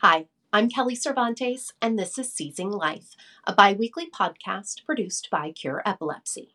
Hi, 0.00 0.26
I'm 0.52 0.70
Kelly 0.70 0.94
Cervantes, 0.94 1.72
and 1.82 1.98
this 1.98 2.18
is 2.18 2.32
Seizing 2.32 2.70
Life, 2.70 3.16
a 3.44 3.52
bi 3.52 3.72
weekly 3.72 4.08
podcast 4.08 4.84
produced 4.84 5.28
by 5.28 5.50
Cure 5.50 5.82
Epilepsy. 5.84 6.54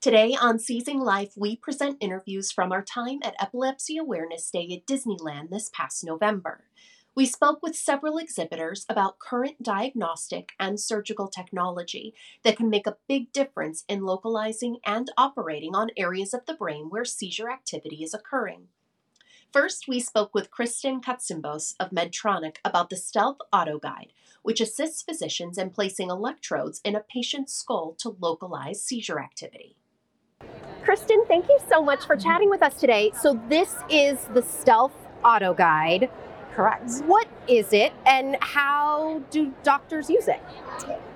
Today 0.00 0.36
on 0.40 0.58
Seizing 0.58 0.98
Life, 0.98 1.34
we 1.36 1.54
present 1.54 1.98
interviews 2.00 2.50
from 2.50 2.72
our 2.72 2.82
time 2.82 3.20
at 3.22 3.36
Epilepsy 3.40 3.96
Awareness 3.98 4.50
Day 4.50 4.68
at 4.72 4.84
Disneyland 4.84 5.50
this 5.50 5.70
past 5.72 6.02
November. 6.02 6.64
We 7.18 7.26
spoke 7.26 7.64
with 7.64 7.74
several 7.74 8.16
exhibitors 8.16 8.86
about 8.88 9.18
current 9.18 9.60
diagnostic 9.60 10.52
and 10.60 10.78
surgical 10.78 11.26
technology 11.26 12.14
that 12.44 12.56
can 12.56 12.70
make 12.70 12.86
a 12.86 12.98
big 13.08 13.32
difference 13.32 13.84
in 13.88 14.04
localizing 14.04 14.76
and 14.86 15.10
operating 15.18 15.74
on 15.74 15.90
areas 15.96 16.32
of 16.32 16.46
the 16.46 16.54
brain 16.54 16.90
where 16.90 17.04
seizure 17.04 17.50
activity 17.50 18.04
is 18.04 18.14
occurring. 18.14 18.68
First, 19.52 19.88
we 19.88 19.98
spoke 19.98 20.32
with 20.32 20.52
Kristen 20.52 21.00
Katsimbos 21.00 21.74
of 21.80 21.90
Medtronic 21.90 22.58
about 22.64 22.88
the 22.88 22.94
Stealth 22.94 23.38
Auto 23.52 23.80
Guide, 23.80 24.12
which 24.42 24.60
assists 24.60 25.02
physicians 25.02 25.58
in 25.58 25.70
placing 25.70 26.10
electrodes 26.10 26.80
in 26.84 26.94
a 26.94 27.00
patient's 27.00 27.52
skull 27.52 27.96
to 27.98 28.16
localize 28.20 28.80
seizure 28.80 29.18
activity. 29.18 29.76
Kristen, 30.84 31.24
thank 31.26 31.48
you 31.48 31.58
so 31.68 31.82
much 31.82 32.06
for 32.06 32.14
chatting 32.14 32.48
with 32.48 32.62
us 32.62 32.78
today. 32.78 33.10
So, 33.20 33.42
this 33.48 33.74
is 33.90 34.20
the 34.34 34.42
Stealth 34.42 34.94
Auto 35.24 35.52
Guide. 35.52 36.08
Correct. 36.58 37.04
What 37.06 37.28
is 37.46 37.72
it 37.72 37.92
and 38.04 38.36
how 38.40 39.22
do 39.30 39.54
doctors 39.62 40.10
use 40.10 40.26
it? 40.26 40.40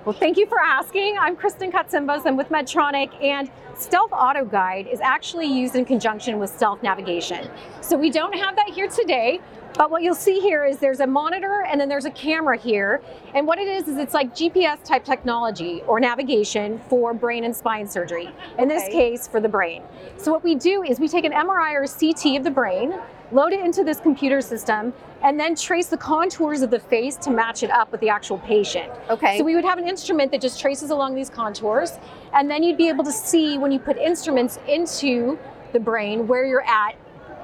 Well, 0.05 0.13
thank 0.13 0.37
you 0.37 0.47
for 0.47 0.57
asking. 0.57 1.17
I'm 1.19 1.35
Kristen 1.35 1.69
Katsimbos. 1.69 2.25
I'm 2.25 2.37
with 2.37 2.47
Medtronic, 2.47 3.21
and 3.21 3.51
Stealth 3.75 4.13
Auto 4.13 4.45
Guide 4.45 4.87
is 4.87 5.01
actually 5.01 5.47
used 5.47 5.75
in 5.75 5.83
conjunction 5.83 6.39
with 6.39 6.49
Stealth 6.49 6.81
Navigation. 6.81 7.49
So 7.81 7.97
we 7.97 8.09
don't 8.09 8.33
have 8.33 8.55
that 8.55 8.69
here 8.69 8.87
today, 8.87 9.41
but 9.73 9.91
what 9.91 10.01
you'll 10.01 10.15
see 10.15 10.39
here 10.39 10.63
is 10.63 10.77
there's 10.79 11.01
a 11.01 11.07
monitor 11.07 11.65
and 11.67 11.79
then 11.79 11.89
there's 11.89 12.05
a 12.05 12.11
camera 12.11 12.57
here. 12.57 13.01
And 13.35 13.45
what 13.45 13.59
it 13.59 13.67
is, 13.67 13.89
is 13.89 13.97
it's 13.97 14.13
like 14.13 14.33
GPS 14.33 14.81
type 14.81 15.03
technology 15.03 15.81
or 15.87 15.99
navigation 15.99 16.79
for 16.87 17.13
brain 17.13 17.43
and 17.43 17.53
spine 17.53 17.85
surgery. 17.87 18.29
In 18.59 18.69
this 18.69 18.83
Okay. 18.83 19.11
case, 19.11 19.27
for 19.27 19.41
the 19.41 19.49
brain. 19.49 19.83
So 20.15 20.31
what 20.31 20.41
we 20.41 20.55
do 20.55 20.83
is 20.83 21.01
we 21.01 21.09
take 21.09 21.25
an 21.25 21.33
MRI 21.33 21.73
or 21.73 21.85
CT 21.85 22.37
of 22.37 22.45
the 22.45 22.51
brain, 22.51 22.93
load 23.33 23.51
it 23.51 23.59
into 23.59 23.83
this 23.83 23.99
computer 23.99 24.39
system, 24.41 24.93
and 25.23 25.39
then 25.39 25.55
trace 25.55 25.87
the 25.87 25.97
contours 25.97 26.61
of 26.61 26.69
the 26.69 26.79
face 26.79 27.15
to 27.17 27.31
match 27.31 27.63
it 27.63 27.71
up 27.71 27.91
with 27.91 27.99
the 28.01 28.09
actual 28.09 28.37
patient. 28.39 28.91
Okay. 29.09 29.37
So 29.37 29.43
we 29.43 29.55
would 29.55 29.65
have 29.65 29.79
an 29.79 29.87
instrument 29.87 30.31
that 30.31 30.41
just 30.41 30.59
traces 30.59 30.91
along 30.91 31.15
these 31.15 31.29
contours, 31.29 31.93
and 32.33 32.49
then 32.49 32.61
you'd 32.61 32.77
be 32.77 32.89
able 32.89 33.03
to 33.03 33.11
see 33.11 33.57
when 33.57 33.71
you 33.71 33.79
put 33.79 33.97
instruments 33.97 34.59
into 34.67 35.39
the 35.71 35.79
brain 35.79 36.27
where 36.27 36.45
you're 36.45 36.65
at 36.67 36.95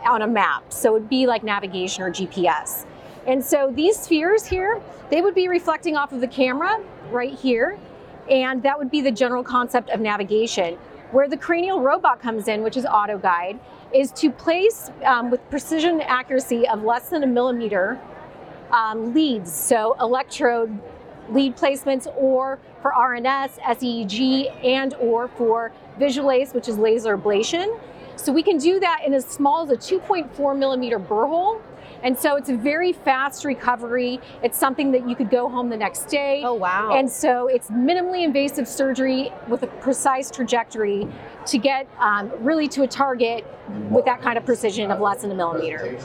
on 0.05 0.21
a 0.21 0.27
map. 0.27 0.71
So 0.71 0.95
it'd 0.95 1.09
be 1.09 1.25
like 1.25 1.43
navigation 1.43 2.03
or 2.03 2.11
GPS. 2.11 2.85
And 3.25 3.43
so 3.43 3.71
these 3.73 3.97
spheres 3.97 4.45
here, 4.45 4.81
they 5.09 5.21
would 5.21 5.35
be 5.35 5.47
reflecting 5.47 5.97
off 5.97 6.11
of 6.11 6.21
the 6.21 6.27
camera 6.27 6.79
right 7.09 7.33
here, 7.33 7.79
and 8.29 8.61
that 8.63 8.77
would 8.77 8.91
be 8.91 9.01
the 9.01 9.11
general 9.11 9.43
concept 9.43 9.89
of 9.89 9.99
navigation. 9.99 10.77
Where 11.11 11.27
the 11.27 11.37
cranial 11.37 11.81
robot 11.81 12.21
comes 12.21 12.47
in, 12.47 12.61
which 12.61 12.77
is 12.77 12.85
auto 12.85 13.17
guide, 13.17 13.59
is 13.93 14.11
to 14.11 14.29
place 14.29 14.91
um, 15.03 15.31
with 15.31 15.47
precision 15.49 16.01
accuracy 16.01 16.67
of 16.67 16.83
less 16.83 17.09
than 17.09 17.23
a 17.23 17.27
millimeter 17.27 17.99
um, 18.71 19.13
leads, 19.13 19.51
so 19.51 19.95
electrode 19.99 20.77
lead 21.29 21.55
placements, 21.55 22.07
or 22.17 22.59
for 22.81 22.91
RNS, 22.91 23.59
SEEG, 23.59 24.51
and 24.63 24.93
or 24.95 25.27
for 25.27 25.71
Visualase, 25.99 26.53
which 26.53 26.67
is 26.67 26.77
laser 26.77 27.17
ablation. 27.17 27.79
So 28.15 28.33
we 28.33 28.43
can 28.43 28.57
do 28.57 28.79
that 28.79 29.01
in 29.05 29.13
as 29.13 29.25
small 29.25 29.63
as 29.63 29.69
a 29.69 29.77
2.4 29.77 30.57
millimeter 30.57 30.99
burr 30.99 31.27
hole. 31.27 31.61
And 32.03 32.17
so 32.17 32.35
it's 32.35 32.49
a 32.49 32.55
very 32.55 32.93
fast 32.93 33.45
recovery. 33.45 34.19
It's 34.43 34.57
something 34.57 34.91
that 34.91 35.07
you 35.07 35.15
could 35.15 35.29
go 35.29 35.49
home 35.49 35.69
the 35.69 35.77
next 35.77 36.05
day. 36.05 36.41
oh, 36.45 36.53
wow. 36.53 36.93
And 36.95 37.09
so 37.09 37.47
it's 37.47 37.69
minimally 37.69 38.23
invasive 38.23 38.67
surgery 38.67 39.31
with 39.47 39.63
a 39.63 39.67
precise 39.67 40.31
trajectory 40.31 41.07
to 41.45 41.57
get 41.57 41.87
um, 41.99 42.31
really 42.39 42.67
to 42.69 42.83
a 42.83 42.87
target 42.87 43.45
with 43.89 44.05
that 44.05 44.21
kind 44.21 44.37
of 44.37 44.45
precision 44.45 44.91
of 44.91 44.99
less 44.99 45.21
than 45.21 45.31
a 45.31 45.35
millimeter. 45.35 45.97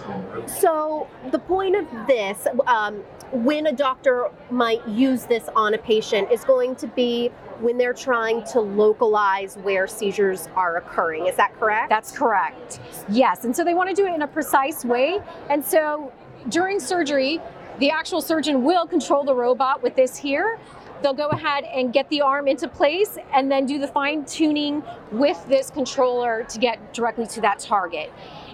so, 0.47 1.09
the 1.31 1.39
point 1.39 1.77
of 1.77 1.87
this, 2.07 2.47
um, 2.67 2.97
when 3.33 3.67
a 3.67 3.73
doctor 3.73 4.29
might 4.51 4.87
use 4.87 5.25
this 5.25 5.49
on 5.57 5.75
a 5.75 5.79
patient, 5.79 6.31
is 6.31 6.45
going 6.45 6.77
to 6.77 6.87
be 6.89 7.31
when 7.61 7.79
they're 7.79 7.95
trying 7.95 8.45
to 8.45 8.61
localize 8.61 9.57
where 9.57 9.87
seizures 9.87 10.49
are 10.55 10.77
occurring. 10.77 11.27
Is 11.27 11.37
that 11.37 11.59
correct? 11.59 11.89
That's 11.89 12.11
correct. 12.11 12.81
Yes. 13.09 13.45
And 13.45 13.55
so 13.55 13.65
they 13.65 13.75
want 13.75 13.89
to 13.91 13.95
do 13.95 14.07
it 14.07 14.15
in 14.15 14.23
a 14.23 14.27
precise 14.27 14.85
way. 14.85 15.21
And 15.51 15.65
so 15.65 16.13
during 16.49 16.81
surgery, 16.81 17.41
the 17.79 17.91
actual 17.91 18.21
surgeon 18.21 18.63
will 18.63 18.87
control 18.87 19.25
the 19.25 19.35
robot 19.35 19.83
with 19.83 19.97
this 19.97 20.17
here. 20.17 20.59
They'll 21.03 21.13
go 21.13 21.29
ahead 21.29 21.65
and 21.65 21.93
get 21.93 22.09
the 22.09 22.23
arm 22.23 22.49
into 22.49 22.69
place 22.69 23.19
and 23.33 23.51
then 23.51 23.67
do 23.67 23.79
the 23.79 23.89
fine 23.89 24.25
tuning 24.25 24.83
with 25.11 25.45
this 25.49 25.71
controller 25.71 26.45
to 26.45 26.59
get 26.59 26.95
directly 26.95 27.27
to 27.27 27.41
that 27.43 27.59
target. 27.59 28.13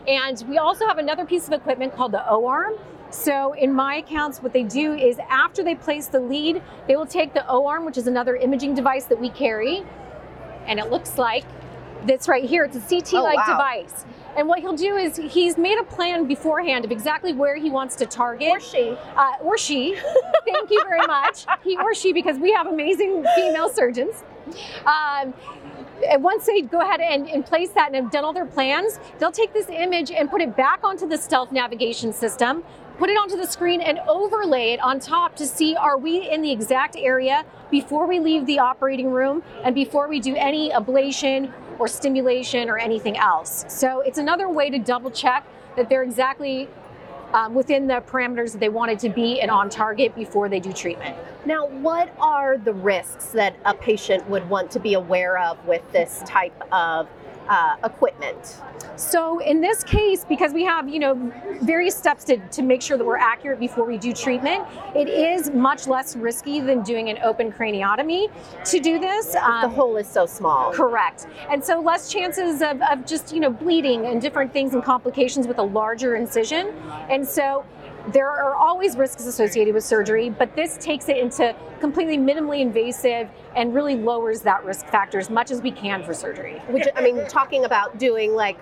And 0.09 0.43
we 0.49 0.59
also 0.59 0.87
have 0.87 0.99
another 0.99 1.25
piece 1.25 1.47
of 1.47 1.53
equipment 1.53 1.95
called 1.95 2.13
the 2.13 2.29
O 2.29 2.47
arm. 2.47 2.75
So 3.11 3.53
in 3.55 3.73
my 3.73 3.97
accounts, 3.97 4.43
what 4.43 4.53
they 4.53 4.63
do 4.63 4.95
is 4.95 5.19
after 5.29 5.63
they 5.63 5.75
place 5.75 6.07
the 6.07 6.21
lead, 6.21 6.63
they 6.87 6.97
will 6.97 7.07
take 7.07 7.35
the 7.35 7.47
O 7.49 7.67
arm, 7.67 7.85
which 7.85 7.99
is 7.99 8.07
another 8.07 8.37
imaging 8.37 8.75
device 8.75 9.05
that 9.07 9.19
we 9.21 9.31
carry, 9.31 9.83
and 10.67 10.79
it 10.79 10.91
looks 10.91 11.19
like 11.19 11.45
this 12.07 12.29
right 12.29 12.45
here. 12.45 12.65
It's 12.65 12.77
a 12.77 12.81
CT-like 12.81 13.39
Oh, 13.47 13.51
wow. 13.53 13.59
device. 13.59 14.05
And 14.37 14.47
what 14.49 14.61
he'll 14.61 14.77
do 14.77 14.97
is 14.97 15.17
he's 15.17 15.59
made 15.59 15.79
a 15.79 15.83
plan 15.83 16.27
beforehand 16.27 16.85
of 16.85 16.93
exactly 16.93 17.33
where 17.33 17.57
he 17.57 17.69
wants 17.69 17.97
to 17.97 18.07
target. 18.07 18.49
Or 18.49 18.61
she. 18.61 18.97
Uh, 19.17 19.33
or 19.43 19.59
she. 19.59 19.97
Thank 20.47 20.71
you 20.71 20.83
very 20.89 21.05
much. 21.07 21.47
He 21.65 21.77
or 21.77 21.95
she, 21.95 22.13
because 22.13 22.39
we 22.39 22.53
have 22.53 22.69
amazing 22.69 23.27
female 23.35 23.69
surgeons. 23.69 24.23
Um, 24.87 25.35
once 26.19 26.47
they 26.47 26.63
go 26.63 26.81
ahead 26.81 27.01
and, 27.01 27.29
and 27.29 27.45
place 27.45 27.71
that 27.71 27.89
and 27.89 27.97
have 27.97 28.11
done 28.11 28.25
all 28.25 28.33
their 28.33 28.47
plans, 28.47 28.99
they'll 29.19 29.33
take 29.33 29.53
this 29.53 29.69
image 29.69 30.11
and 30.11 30.31
put 30.31 30.41
it 30.41 30.57
back 30.57 30.81
onto 30.83 31.09
the 31.09 31.17
stealth 31.17 31.53
navigation 31.53 32.13
system, 32.13 32.63
put 32.99 33.11
it 33.11 33.15
onto 33.15 33.37
the 33.37 33.47
screen, 33.47 33.81
and 33.81 33.99
overlay 34.09 34.73
it 34.73 34.81
on 34.81 35.01
top 35.01 35.37
to 35.37 35.47
see 35.47 35.77
are 35.77 35.99
we 35.99 36.31
in 36.31 36.43
the 36.43 36.51
exact 36.51 36.97
area 36.97 37.45
before 37.71 38.07
we 38.07 38.19
leave 38.21 38.47
the 38.47 38.59
operating 38.59 39.11
room 39.11 39.43
and 39.65 39.75
before 39.75 40.09
we 40.09 40.21
do 40.21 40.35
any 40.37 40.71
ablation 40.71 41.53
or 41.79 41.89
stimulation 41.89 42.69
or 42.69 42.79
anything 42.79 43.17
else. 43.17 43.65
So 43.69 44.01
it's 44.01 44.19
another 44.19 44.49
way 44.49 44.71
to 44.71 44.79
double 44.79 45.11
check 45.11 45.47
that 45.77 45.89
they're 45.89 46.03
exactly 46.03 46.69
um, 47.33 47.55
within 47.55 47.87
the 47.87 48.03
parameters 48.07 48.53
that 48.53 48.61
they 48.61 48.69
wanted 48.69 48.99
to 49.01 49.09
be 49.09 49.41
and 49.41 49.51
on 49.51 49.69
target 49.69 50.15
before 50.15 50.49
they 50.49 50.61
do 50.61 50.73
treatment. 50.73 51.17
Now, 51.47 51.67
what 51.67 52.15
are 52.19 52.59
the 52.59 52.73
risks 52.73 53.27
that 53.27 53.57
a 53.65 53.75
patient 53.75 54.29
would 54.29 54.49
want 54.49 54.71
to 54.73 54.81
be 54.81 54.95
aware 54.95 55.39
of 55.39 55.65
with 55.67 55.83
this 55.93 56.23
type 56.27 56.55
of 56.73 57.09
uh, 57.49 57.77
equipment? 57.85 58.61
So 58.97 59.39
in 59.39 59.61
this 59.61 59.83
case, 59.83 60.25
because 60.29 60.53
we 60.53 60.65
have, 60.65 60.89
you 60.89 60.99
know, 60.99 61.33
various 61.63 61.97
steps 61.97 62.25
to, 62.25 62.37
to 62.37 62.63
make 62.63 62.83
sure 62.83 62.99
that 62.99 63.05
we're 63.05 63.17
accurate 63.17 63.59
before 63.59 63.85
we 63.85 63.97
do 63.99 64.13
treatment, 64.13 64.67
it 64.95 65.09
is 65.09 65.51
much 65.51 65.87
less 65.87 66.17
risky 66.17 66.61
than 66.61 66.83
doing 66.83 67.09
an 67.09 67.19
open 67.23 67.51
craniotomy 67.51 68.31
to 68.65 68.81
do 68.81 68.99
this. 68.99 69.33
The 69.33 69.45
Um, 69.45 69.71
hole 69.73 69.97
is 69.97 70.09
so 70.09 70.27
small. 70.27 70.73
Correct. 70.73 71.27
And 71.49 71.65
so 71.65 71.81
less 71.81 72.11
chances 72.13 72.63
of, 72.63 72.83
of 72.83 73.07
just, 73.07 73.33
you 73.33 73.41
know, 73.41 73.51
bleeding 73.51 74.07
and 74.07 74.21
different 74.21 74.53
things 74.53 74.75
and 74.75 74.85
complications 74.85 75.47
with 75.47 75.59
a 75.59 75.63
larger 75.63 76.17
incision. 76.17 76.75
And 77.09 77.27
so 77.27 77.65
there 78.13 78.31
are 78.31 78.55
always 78.55 78.97
risks 78.97 79.27
associated 79.27 79.75
with 79.75 79.85
surgery, 79.85 80.31
but 80.31 80.55
this 80.57 80.77
takes 80.79 81.09
it 81.09 81.17
into 81.17 81.55
completely 81.81 82.19
minimally 82.19 82.61
invasive 82.61 83.29
and 83.57 83.75
really 83.75 83.95
lowers 83.95 84.41
that 84.43 84.65
risk 84.65 84.87
factor 84.87 85.19
as 85.19 85.31
much 85.31 85.51
as 85.51 85.61
we 85.63 85.71
can 85.71 86.03
for 86.03 86.15
surgery. 86.15 86.59
Which, 86.69 86.87
I 86.97 87.03
mean, 87.03 87.27
talking 87.27 87.65
about 87.65 87.99
doing 87.99 88.35
like 88.35 88.59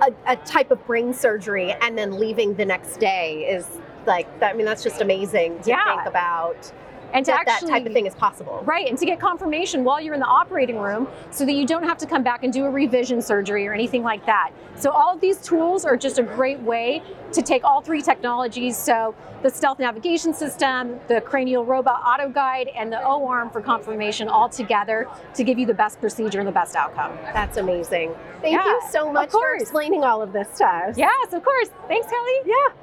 a, 0.00 0.12
a 0.26 0.36
type 0.36 0.70
of 0.70 0.84
brain 0.86 1.12
surgery 1.12 1.72
and 1.80 1.96
then 1.96 2.18
leaving 2.18 2.54
the 2.54 2.64
next 2.64 2.98
day 2.98 3.46
is 3.48 3.66
like, 4.06 4.26
I 4.42 4.52
mean, 4.52 4.66
that's 4.66 4.82
just 4.82 5.00
amazing 5.00 5.60
to 5.62 5.70
Yeah. 5.70 5.84
think 5.84 6.06
about 6.06 6.72
And 7.12 7.24
to 7.26 7.32
that 7.32 7.46
that 7.46 7.60
type 7.66 7.86
of 7.86 7.92
thing 7.92 8.06
is 8.06 8.14
possible. 8.14 8.62
Right, 8.64 8.88
and 8.88 8.98
to 8.98 9.06
get 9.06 9.20
confirmation 9.20 9.84
while 9.84 10.00
you're 10.00 10.14
in 10.14 10.20
the 10.20 10.26
operating 10.26 10.78
room 10.78 11.08
so 11.30 11.44
that 11.44 11.52
you 11.52 11.66
don't 11.66 11.82
have 11.82 11.98
to 11.98 12.06
come 12.06 12.22
back 12.22 12.44
and 12.44 12.52
do 12.52 12.64
a 12.64 12.70
revision 12.70 13.20
surgery 13.20 13.66
or 13.66 13.72
anything 13.72 14.02
like 14.02 14.24
that. 14.26 14.50
So, 14.76 14.90
all 14.90 15.14
of 15.14 15.20
these 15.20 15.38
tools 15.38 15.84
are 15.84 15.96
just 15.96 16.18
a 16.18 16.22
great 16.22 16.60
way 16.60 17.02
to 17.32 17.42
take 17.42 17.64
all 17.64 17.80
three 17.80 18.02
technologies 18.02 18.76
so 18.76 19.14
the 19.42 19.50
stealth 19.50 19.78
navigation 19.78 20.32
system, 20.32 21.00
the 21.08 21.20
cranial 21.20 21.64
robot 21.64 22.00
auto 22.06 22.28
guide, 22.28 22.68
and 22.76 22.92
the 22.92 23.02
O 23.02 23.26
arm 23.26 23.50
for 23.50 23.60
confirmation 23.60 24.28
all 24.28 24.48
together 24.48 25.08
to 25.34 25.44
give 25.44 25.58
you 25.58 25.66
the 25.66 25.74
best 25.74 26.00
procedure 26.00 26.38
and 26.38 26.48
the 26.48 26.52
best 26.52 26.76
outcome. 26.76 27.12
That's 27.32 27.56
amazing. 27.56 28.14
Thank 28.40 28.54
Yeah, 28.54 28.66
you 28.66 28.82
so 28.90 29.12
much 29.12 29.30
for 29.30 29.54
explaining 29.54 30.04
all 30.04 30.22
of 30.22 30.32
this 30.32 30.48
to 30.58 30.66
us. 30.66 30.96
Yes, 30.96 31.32
of 31.32 31.42
course. 31.42 31.68
Thanks, 31.88 32.06
Kelly. 32.08 32.32
Yeah. 32.46 32.81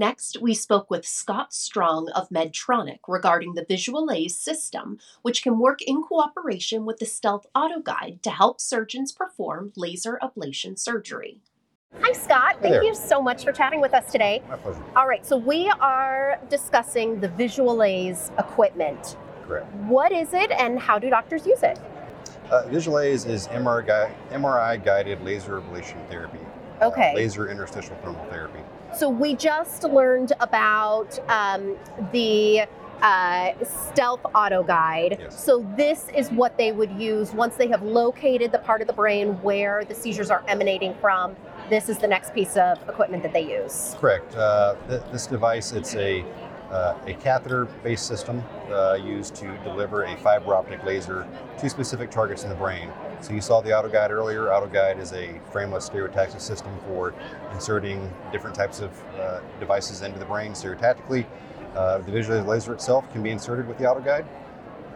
Next, 0.00 0.42
we 0.42 0.52
spoke 0.52 0.90
with 0.90 1.06
Scott 1.06 1.54
Strong 1.54 2.10
of 2.10 2.28
Medtronic 2.28 2.98
regarding 3.08 3.54
the 3.54 3.64
Visualase 3.64 4.32
system, 4.32 4.98
which 5.22 5.42
can 5.42 5.58
work 5.58 5.80
in 5.80 6.02
cooperation 6.02 6.84
with 6.84 6.98
the 6.98 7.06
Stealth 7.06 7.46
Auto 7.54 7.80
Guide 7.80 8.18
to 8.22 8.30
help 8.30 8.60
surgeons 8.60 9.10
perform 9.10 9.72
laser 9.74 10.18
ablation 10.22 10.78
surgery. 10.78 11.40
Hi, 12.02 12.12
Scott. 12.12 12.58
Thank 12.60 12.74
there. 12.74 12.82
you 12.82 12.94
so 12.94 13.22
much 13.22 13.42
for 13.42 13.52
chatting 13.52 13.80
with 13.80 13.94
us 13.94 14.12
today. 14.12 14.42
My 14.50 14.56
pleasure. 14.56 14.82
All 14.94 15.08
right, 15.08 15.24
so 15.24 15.38
we 15.38 15.70
are 15.80 16.38
discussing 16.50 17.18
the 17.18 17.30
Visualase 17.30 18.38
equipment. 18.38 19.16
Correct. 19.48 19.72
What 19.86 20.12
is 20.12 20.34
it 20.34 20.50
and 20.50 20.78
how 20.78 20.98
do 20.98 21.08
doctors 21.08 21.46
use 21.46 21.62
it? 21.62 21.78
Uh, 22.50 22.64
Visualase 22.66 23.26
is 23.26 23.48
MRI, 23.48 24.12
MRI 24.30 24.84
guided 24.84 25.22
laser 25.22 25.58
ablation 25.62 26.06
therapy. 26.10 26.38
uh, 26.82 26.88
Okay. 26.88 27.14
laser 27.14 27.48
interstitial 27.48 27.96
thermal 28.02 28.26
therapy. 28.26 28.60
So 28.96 29.10
we 29.10 29.36
just 29.36 29.84
learned 29.84 30.32
about 30.40 31.18
um, 31.28 31.76
the 32.12 32.62
uh, 33.02 33.52
stealth 33.62 34.20
auto 34.34 34.62
guide. 34.62 35.18
Yes. 35.20 35.44
So 35.44 35.66
this 35.76 36.08
is 36.16 36.30
what 36.30 36.56
they 36.56 36.72
would 36.72 36.90
use 36.92 37.32
once 37.32 37.56
they 37.56 37.68
have 37.68 37.82
located 37.82 38.52
the 38.52 38.58
part 38.58 38.80
of 38.80 38.86
the 38.86 38.94
brain 38.94 39.34
where 39.42 39.84
the 39.84 39.94
seizures 39.94 40.30
are 40.30 40.42
emanating 40.48 40.94
from. 40.94 41.36
This 41.68 41.90
is 41.90 41.98
the 41.98 42.06
next 42.08 42.32
piece 42.32 42.56
of 42.56 42.78
equipment 42.88 43.22
that 43.24 43.34
they 43.34 43.42
use. 43.42 43.94
Correct. 43.98 44.34
Uh, 44.34 44.76
th- 44.88 45.02
this 45.12 45.26
device, 45.26 45.72
it's 45.72 45.94
a 45.96 46.24
uh, 46.70 46.94
a 47.06 47.14
catheter-based 47.14 48.06
system 48.06 48.42
uh, 48.70 48.94
used 48.94 49.34
to 49.36 49.46
deliver 49.62 50.04
a 50.04 50.16
fiber 50.18 50.54
optic 50.54 50.82
laser 50.84 51.26
to 51.58 51.70
specific 51.70 52.10
targets 52.10 52.42
in 52.42 52.48
the 52.48 52.56
brain. 52.56 52.90
So 53.20 53.32
you 53.32 53.40
saw 53.40 53.60
the 53.60 53.70
AutoGuide 53.70 54.10
earlier. 54.10 54.46
AutoGuide 54.46 55.00
is 55.00 55.12
a 55.12 55.40
frameless 55.50 55.88
stereotactic 55.88 56.40
system 56.40 56.72
for 56.86 57.14
inserting 57.52 58.12
different 58.32 58.54
types 58.56 58.80
of 58.80 58.90
uh, 59.14 59.40
devices 59.60 60.02
into 60.02 60.18
the 60.18 60.24
brain 60.24 60.52
stereotactically. 60.52 61.26
Uh, 61.74 61.98
the 61.98 62.12
Visualase 62.12 62.46
laser 62.46 62.72
itself 62.74 63.10
can 63.12 63.22
be 63.22 63.30
inserted 63.30 63.66
with 63.68 63.78
the 63.78 63.84
AutoGuide. 63.84 64.26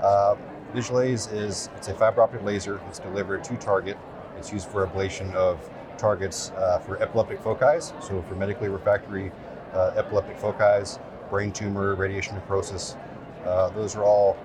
Uh, 0.00 0.34
Visualase 0.74 1.32
is 1.32 1.68
it's 1.76 1.88
a 1.88 1.94
fiber 1.94 2.22
optic 2.22 2.42
laser. 2.42 2.80
It's 2.88 2.98
delivered 2.98 3.44
to 3.44 3.56
target. 3.56 3.98
It's 4.38 4.52
used 4.52 4.68
for 4.68 4.86
ablation 4.86 5.32
of 5.34 5.68
targets 5.98 6.50
uh, 6.52 6.78
for 6.78 7.00
epileptic 7.02 7.40
foci. 7.42 7.80
So 8.00 8.24
for 8.28 8.34
medically 8.34 8.68
refractory 8.68 9.30
uh, 9.74 9.92
epileptic 9.96 10.38
foci, 10.38 10.98
brain 11.30 11.52
tumor, 11.52 11.94
radiation 11.94 12.34
necrosis, 12.34 12.96
uh, 13.44 13.70
those 13.70 13.96
are 13.96 14.04
all 14.04 14.36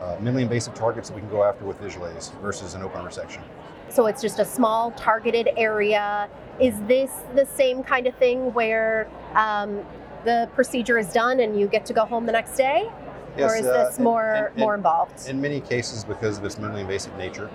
uh, 0.00 0.16
minimally 0.16 0.42
invasive 0.42 0.74
targets 0.74 1.08
that 1.08 1.14
we 1.14 1.20
can 1.20 1.30
go 1.30 1.42
after 1.42 1.64
with 1.64 1.80
Visualase 1.80 2.38
versus 2.40 2.74
an 2.74 2.82
open 2.82 3.00
resection. 3.02 3.40
So 3.88 4.06
it's 4.06 4.22
just 4.22 4.38
a 4.38 4.44
small 4.44 4.90
targeted 4.92 5.48
area. 5.56 6.28
Is 6.60 6.74
this 6.82 7.10
the 7.34 7.46
same 7.46 7.82
kind 7.82 8.06
of 8.06 8.14
thing 8.16 8.52
where 8.52 9.08
um, 9.34 9.80
the 10.24 10.48
procedure 10.54 10.98
is 10.98 11.12
done 11.12 11.40
and 11.40 11.58
you 11.58 11.66
get 11.66 11.86
to 11.86 11.92
go 11.92 12.04
home 12.04 12.26
the 12.26 12.32
next 12.32 12.56
day? 12.56 12.90
or 13.36 13.56
is 13.56 13.66
uh, 13.66 13.88
this 13.88 13.98
in- 13.98 14.04
more 14.04 14.52
in- 14.54 14.60
more 14.60 14.74
involved? 14.74 15.28
In 15.28 15.40
many 15.40 15.60
cases, 15.60 16.04
because 16.04 16.38
of 16.38 16.44
its 16.44 16.54
minimally 16.56 16.82
invasive 16.82 17.16
nature, 17.16 17.50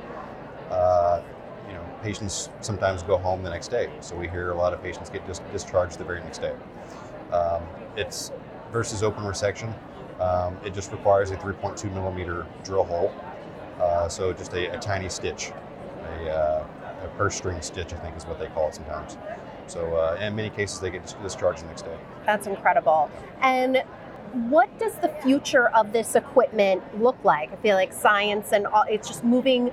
uh, 0.69 1.21
you 1.67 1.73
know, 1.73 1.85
patients 2.03 2.49
sometimes 2.61 3.01
go 3.03 3.17
home 3.17 3.43
the 3.43 3.49
next 3.49 3.69
day. 3.69 3.89
So 4.01 4.15
we 4.15 4.27
hear 4.27 4.51
a 4.51 4.55
lot 4.55 4.73
of 4.73 4.83
patients 4.83 5.09
get 5.09 5.25
dis- 5.25 5.41
discharged 5.51 5.97
the 5.97 6.03
very 6.03 6.19
next 6.21 6.39
day. 6.39 6.53
Um, 7.31 7.63
it's 7.95 8.31
versus 8.71 9.03
open 9.03 9.23
resection. 9.23 9.73
Um, 10.19 10.57
it 10.65 10.73
just 10.73 10.91
requires 10.91 11.31
a 11.31 11.37
3.2 11.37 11.91
millimeter 11.93 12.45
drill 12.63 12.83
hole. 12.83 13.13
Uh, 13.79 14.09
so 14.09 14.33
just 14.33 14.53
a, 14.53 14.75
a 14.75 14.79
tiny 14.79 15.07
stitch, 15.07 15.51
a, 16.03 16.29
uh, 16.29 16.67
a 17.03 17.07
purse 17.17 17.35
string 17.35 17.61
stitch, 17.61 17.93
I 17.93 17.97
think 17.97 18.17
is 18.17 18.25
what 18.25 18.39
they 18.39 18.47
call 18.47 18.67
it 18.67 18.75
sometimes. 18.75 19.17
So 19.67 19.95
uh, 19.95 20.17
in 20.19 20.35
many 20.35 20.49
cases, 20.49 20.79
they 20.79 20.89
get 20.89 21.15
discharged 21.23 21.63
the 21.63 21.67
next 21.67 21.83
day. 21.83 21.97
That's 22.25 22.47
incredible. 22.47 23.09
And 23.41 23.83
what 24.33 24.77
does 24.77 24.95
the 24.95 25.09
future 25.23 25.69
of 25.69 25.93
this 25.93 26.15
equipment 26.15 26.83
look 27.01 27.17
like? 27.23 27.53
I 27.53 27.55
feel 27.57 27.75
like 27.75 27.93
science 27.93 28.51
and 28.51 28.67
all, 28.67 28.83
it's 28.89 29.07
just 29.07 29.23
moving 29.23 29.71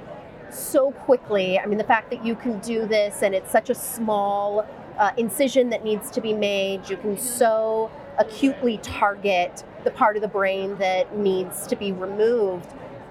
so 0.50 0.92
quickly. 0.92 1.58
I 1.58 1.66
mean, 1.66 1.78
the 1.78 1.84
fact 1.84 2.10
that 2.10 2.24
you 2.24 2.36
can 2.36 2.58
do 2.60 2.86
this 2.86 3.22
and 3.22 3.34
it's 3.34 3.50
such 3.50 3.68
a 3.70 3.74
small 3.74 4.66
uh, 4.98 5.10
incision 5.16 5.70
that 5.70 5.84
needs 5.84 6.10
to 6.12 6.20
be 6.20 6.32
made, 6.32 6.88
you 6.88 6.96
can 6.96 7.18
so 7.18 7.90
acutely 8.18 8.78
target 8.78 9.64
the 9.84 9.90
part 9.90 10.16
of 10.16 10.22
the 10.22 10.28
brain 10.28 10.76
that 10.76 11.16
needs 11.16 11.66
to 11.68 11.76
be 11.76 11.92
removed. 11.92 12.68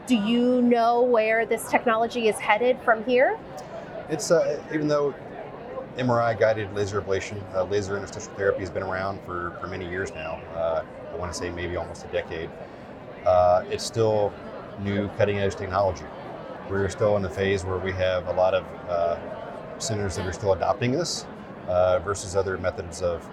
Do 0.07 0.15
you 0.15 0.61
know 0.61 1.01
where 1.01 1.45
this 1.45 1.69
technology 1.69 2.27
is 2.27 2.37
headed 2.37 2.79
from 2.81 3.03
here? 3.05 3.39
It's 4.09 4.29
uh, 4.29 4.61
even 4.73 4.87
though 4.87 5.15
MRI 5.97 6.37
guided 6.37 6.73
laser 6.73 7.01
ablation, 7.01 7.41
uh, 7.55 7.63
laser 7.63 7.95
interstitial 7.95 8.33
therapy 8.33 8.59
has 8.59 8.69
been 8.69 8.83
around 8.83 9.19
for, 9.25 9.57
for 9.61 9.67
many 9.67 9.89
years 9.89 10.11
now. 10.13 10.41
Uh, 10.53 10.83
I 11.11 11.15
want 11.15 11.31
to 11.31 11.37
say 11.37 11.49
maybe 11.49 11.75
almost 11.77 12.03
a 12.05 12.07
decade. 12.09 12.49
Uh, 13.25 13.63
it's 13.69 13.83
still 13.83 14.33
new, 14.81 15.07
cutting 15.17 15.39
edge 15.39 15.55
technology. 15.55 16.05
We're 16.69 16.89
still 16.89 17.15
in 17.15 17.23
the 17.23 17.29
phase 17.29 17.63
where 17.63 17.77
we 17.77 17.91
have 17.93 18.27
a 18.27 18.33
lot 18.33 18.53
of 18.53 18.65
uh, 18.89 19.79
centers 19.79 20.17
that 20.17 20.25
are 20.25 20.33
still 20.33 20.53
adopting 20.53 20.91
this 20.91 21.25
uh, 21.67 21.99
versus 21.99 22.35
other 22.35 22.57
methods 22.57 23.01
of 23.01 23.27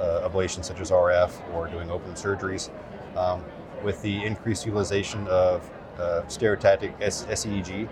uh, 0.00 0.28
ablation, 0.28 0.64
such 0.64 0.80
as 0.80 0.90
RF 0.90 1.30
or 1.54 1.68
doing 1.68 1.90
open 1.90 2.12
surgeries. 2.12 2.70
Um, 3.16 3.44
with 3.82 4.00
the 4.02 4.24
increased 4.24 4.66
utilization 4.66 5.26
of 5.28 5.70
uh, 5.98 6.22
stereotactic 6.28 6.98
SEEG, 7.00 7.88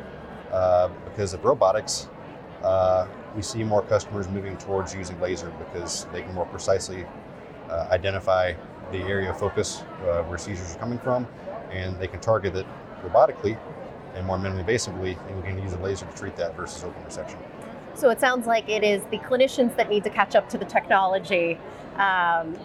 uh, 0.53 0.89
because 1.05 1.35
of 1.35 1.45
robotics, 1.45 2.09
uh, 2.63 3.07
we 3.35 3.43
see 3.43 3.65
more 3.65 3.83
customers 3.83 4.29
moving 4.29 4.57
towards 4.57 4.95
using 4.95 5.21
laser 5.21 5.51
because 5.59 6.07
they 6.13 6.23
can 6.23 6.35
more 6.35 6.47
precisely 6.47 7.05
uh, 7.69 7.89
identify 7.91 8.53
the 8.93 8.99
area 8.99 9.31
of 9.31 9.39
focus 9.39 9.83
uh, 10.07 10.23
where 10.25 10.39
seizures 10.39 10.75
are 10.75 10.79
coming 10.79 10.99
from, 10.99 11.27
and 11.71 11.99
they 11.99 12.07
can 12.07 12.21
target 12.21 12.55
it 12.55 12.67
robotically 13.03 13.59
and 14.15 14.27
more 14.27 14.39
minimally 14.39 14.65
invasively, 14.65 15.19
and 15.29 15.37
we 15.37 15.43
can 15.43 15.61
use 15.61 15.73
a 15.73 15.79
laser 15.79 16.07
to 16.07 16.17
treat 16.17 16.37
that 16.37 16.57
versus 16.57 16.85
open 16.85 17.03
resection. 17.03 17.39
So 17.95 18.11
it 18.11 18.21
sounds 18.21 18.47
like 18.47 18.69
it 18.69 18.83
is 18.83 19.03
the 19.11 19.19
clinicians 19.19 19.77
that 19.77 19.89
need 19.89 20.05
to 20.05 20.11
catch 20.11 20.35
up 20.35 20.49
to 20.51 20.59
the 20.59 20.65
technology. 20.65 21.59
Um, 21.97 22.57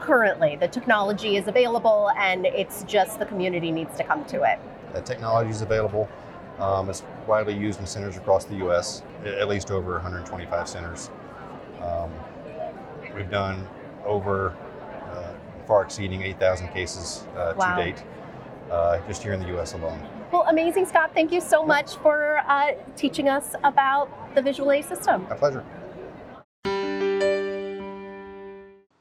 currently, 0.00 0.56
the 0.56 0.68
technology 0.68 1.36
is 1.36 1.48
available, 1.48 2.10
and 2.16 2.46
it's 2.46 2.82
just 2.84 3.18
the 3.18 3.26
community 3.26 3.70
needs 3.70 3.96
to 3.98 4.04
come 4.04 4.24
to 4.26 4.42
it. 4.42 4.58
The 4.94 5.02
technology 5.02 5.50
is 5.50 5.60
available. 5.62 6.08
Um, 6.58 6.88
it's 6.90 7.02
widely 7.26 7.54
used 7.54 7.80
in 7.80 7.86
centers 7.86 8.16
across 8.16 8.44
the 8.44 8.56
U.S., 8.56 9.02
at 9.24 9.48
least 9.48 9.70
over 9.70 9.92
125 9.92 10.68
centers. 10.68 11.10
Um, 11.80 12.10
we've 13.14 13.30
done 13.30 13.66
over 14.04 14.54
uh, 15.10 15.32
far 15.66 15.82
exceeding 15.82 16.22
8,000 16.22 16.68
cases 16.68 17.26
uh, 17.36 17.54
Wow. 17.56 17.76
to 17.76 17.84
date, 17.84 18.04
uh, 18.70 18.98
just 19.06 19.22
here 19.22 19.32
in 19.32 19.40
the 19.40 19.48
U.S. 19.48 19.74
alone. 19.74 20.00
Well, 20.32 20.44
amazing, 20.48 20.86
Scott. 20.86 21.10
Thank 21.12 21.32
you 21.32 21.40
so 21.40 21.64
much 21.64 21.96
for 21.96 22.39
uh, 22.50 22.72
teaching 22.96 23.28
us 23.28 23.54
about 23.62 24.10
the 24.34 24.42
Visualase 24.42 24.88
system. 24.88 25.24
My 25.30 25.36
pleasure. 25.36 25.64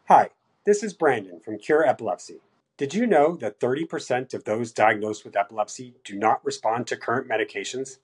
Hi, 0.07 0.29
this 0.65 0.83
is 0.83 0.93
Brandon 0.93 1.39
from 1.39 1.57
Cure 1.57 1.83
Epilepsy. 1.83 2.41
Did 2.77 2.93
you 2.93 3.07
know 3.07 3.35
that 3.37 3.59
30% 3.59 4.33
of 4.33 4.43
those 4.45 4.71
diagnosed 4.71 5.25
with 5.25 5.35
epilepsy 5.35 5.95
do 6.05 6.17
not 6.17 6.45
respond 6.45 6.87
to 6.87 6.95
current 6.95 7.27
medications? 7.27 7.97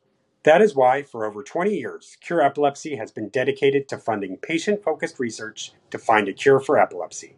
That 0.43 0.61
is 0.61 0.75
why, 0.75 1.01
for 1.03 1.25
over 1.25 1.43
20 1.43 1.75
years, 1.75 2.17
Cure 2.21 2.41
Epilepsy 2.41 2.95
has 2.97 3.11
been 3.11 3.29
dedicated 3.29 3.87
to 3.89 3.97
funding 3.97 4.37
patient 4.37 4.83
focused 4.83 5.19
research 5.19 5.73
to 5.91 5.97
find 5.97 6.27
a 6.27 6.33
cure 6.33 6.59
for 6.59 6.77
epilepsy. 6.77 7.35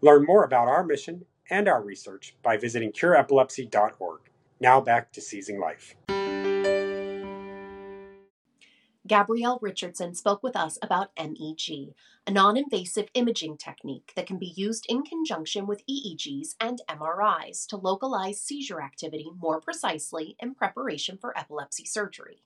Learn 0.00 0.24
more 0.24 0.42
about 0.42 0.68
our 0.68 0.82
mission 0.84 1.26
and 1.48 1.68
our 1.68 1.82
research 1.82 2.34
by 2.42 2.56
visiting 2.56 2.92
cureepilepsy.org. 2.92 4.20
Now 4.58 4.80
back 4.80 5.12
to 5.12 5.20
Seizing 5.20 5.60
Life. 5.60 5.94
Gabrielle 9.06 9.58
Richardson 9.60 10.14
spoke 10.14 10.44
with 10.44 10.54
us 10.54 10.78
about 10.80 11.10
MEG, 11.18 11.94
a 12.26 12.30
non 12.30 12.56
invasive 12.56 13.08
imaging 13.14 13.56
technique 13.56 14.12
that 14.14 14.26
can 14.26 14.38
be 14.38 14.52
used 14.54 14.86
in 14.88 15.02
conjunction 15.02 15.66
with 15.66 15.82
EEGs 15.90 16.54
and 16.60 16.80
MRIs 16.88 17.66
to 17.66 17.76
localize 17.76 18.40
seizure 18.40 18.80
activity 18.80 19.26
more 19.36 19.60
precisely 19.60 20.36
in 20.38 20.54
preparation 20.54 21.18
for 21.20 21.36
epilepsy 21.36 21.84
surgery. 21.84 22.44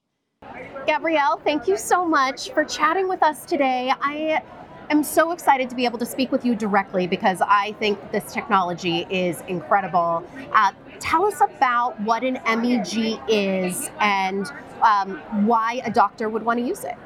Gabrielle, 0.87 1.41
thank 1.45 1.69
you 1.69 1.77
so 1.77 2.07
much 2.07 2.51
for 2.51 2.65
chatting 2.65 3.09
with 3.09 3.23
us 3.23 3.45
today. 3.45 3.93
I 4.01 4.43
am 4.91 5.03
so 5.03 5.33
excited 5.33 5.69
to 5.71 5.77
be 5.77 5.85
able 5.85 5.99
to 5.99 6.07
speak 6.07 6.31
with 6.31 6.45
you 6.45 6.55
directly 6.55 7.07
because 7.07 7.41
I 7.41 7.73
think 7.79 8.13
this 8.13 8.33
technology 8.33 9.07
is 9.11 9.41
incredible. 9.49 10.25
Uh, 10.53 10.73
tell 11.01 11.25
us 11.25 11.41
about 11.41 12.01
what 12.01 12.23
an 12.23 12.35
MEG 12.45 13.21
is 13.29 13.91
and 14.01 14.47
um, 14.83 15.17
why 15.47 15.81
a 15.85 15.91
doctor 15.91 16.29
would 16.29 16.45
want 16.45 16.59
to 16.61 16.67
use 16.67 16.85
it. 16.85 16.97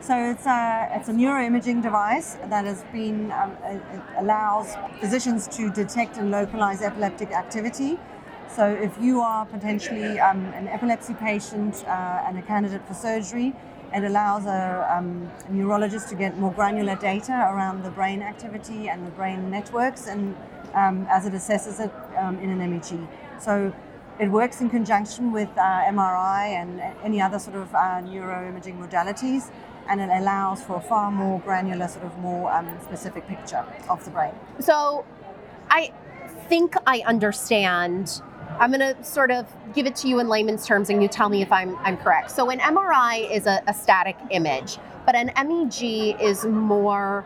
So 0.00 0.16
it's 0.30 0.46
a, 0.46 0.88
it's 0.92 1.08
a 1.08 1.12
neuroimaging 1.12 1.82
device 1.82 2.38
that 2.46 2.64
has 2.64 2.84
been 2.92 3.32
um, 3.32 3.56
allows 4.16 4.76
physicians 5.00 5.48
to 5.48 5.70
detect 5.70 6.16
and 6.16 6.30
localize 6.30 6.82
epileptic 6.82 7.32
activity. 7.32 7.98
So 8.48 8.66
if 8.70 8.96
you 9.00 9.20
are 9.20 9.44
potentially 9.44 10.18
um, 10.18 10.46
an 10.54 10.68
epilepsy 10.68 11.14
patient 11.14 11.84
uh, 11.86 12.24
and 12.26 12.38
a 12.38 12.42
candidate 12.42 12.86
for 12.86 12.94
surgery, 12.94 13.54
It 13.94 14.04
allows 14.04 14.46
a, 14.46 14.86
um, 14.94 15.30
a 15.48 15.52
neurologist 15.52 16.08
to 16.10 16.14
get 16.14 16.38
more 16.38 16.52
granular 16.52 16.96
data 16.96 17.32
around 17.32 17.82
the 17.82 17.90
brain 17.90 18.22
activity 18.22 18.88
and 18.88 19.06
the 19.06 19.10
brain 19.10 19.50
networks, 19.50 20.06
and 20.06 20.36
um, 20.74 21.06
as 21.10 21.26
it 21.26 21.32
assesses 21.32 21.80
it 21.84 21.92
um, 22.18 22.38
in 22.38 22.50
an 22.50 22.58
MEG. 22.70 23.08
So 23.40 23.72
it 24.18 24.28
works 24.28 24.60
in 24.60 24.68
conjunction 24.68 25.32
with 25.32 25.48
uh, 25.56 25.84
MRI 25.86 26.48
and 26.48 26.80
any 27.02 27.20
other 27.20 27.38
sort 27.38 27.56
of 27.56 27.74
uh, 27.74 28.02
neuroimaging 28.02 28.78
modalities, 28.78 29.50
and 29.88 30.00
it 30.00 30.10
allows 30.10 30.62
for 30.62 30.76
a 30.76 30.80
far 30.80 31.10
more 31.10 31.40
granular, 31.40 31.88
sort 31.88 32.04
of 32.04 32.18
more 32.18 32.52
um, 32.52 32.68
specific 32.82 33.26
picture 33.26 33.64
of 33.88 34.04
the 34.04 34.10
brain. 34.10 34.34
So 34.60 35.06
I 35.70 35.92
think 36.48 36.74
I 36.86 37.02
understand. 37.06 38.22
I'm 38.60 38.72
going 38.72 38.94
to 38.94 39.04
sort 39.04 39.30
of 39.30 39.46
give 39.74 39.86
it 39.86 39.94
to 39.96 40.08
you 40.08 40.18
in 40.18 40.28
layman's 40.28 40.66
terms 40.66 40.90
and 40.90 41.02
you 41.02 41.08
tell 41.08 41.28
me 41.28 41.42
if 41.42 41.52
I'm, 41.52 41.76
I'm 41.78 41.96
correct. 41.96 42.30
So, 42.30 42.50
an 42.50 42.58
MRI 42.58 43.30
is 43.30 43.46
a, 43.46 43.62
a 43.66 43.74
static 43.74 44.16
image, 44.30 44.78
but 45.06 45.14
an 45.14 45.30
MEG 45.36 46.20
is 46.20 46.44
more 46.44 47.24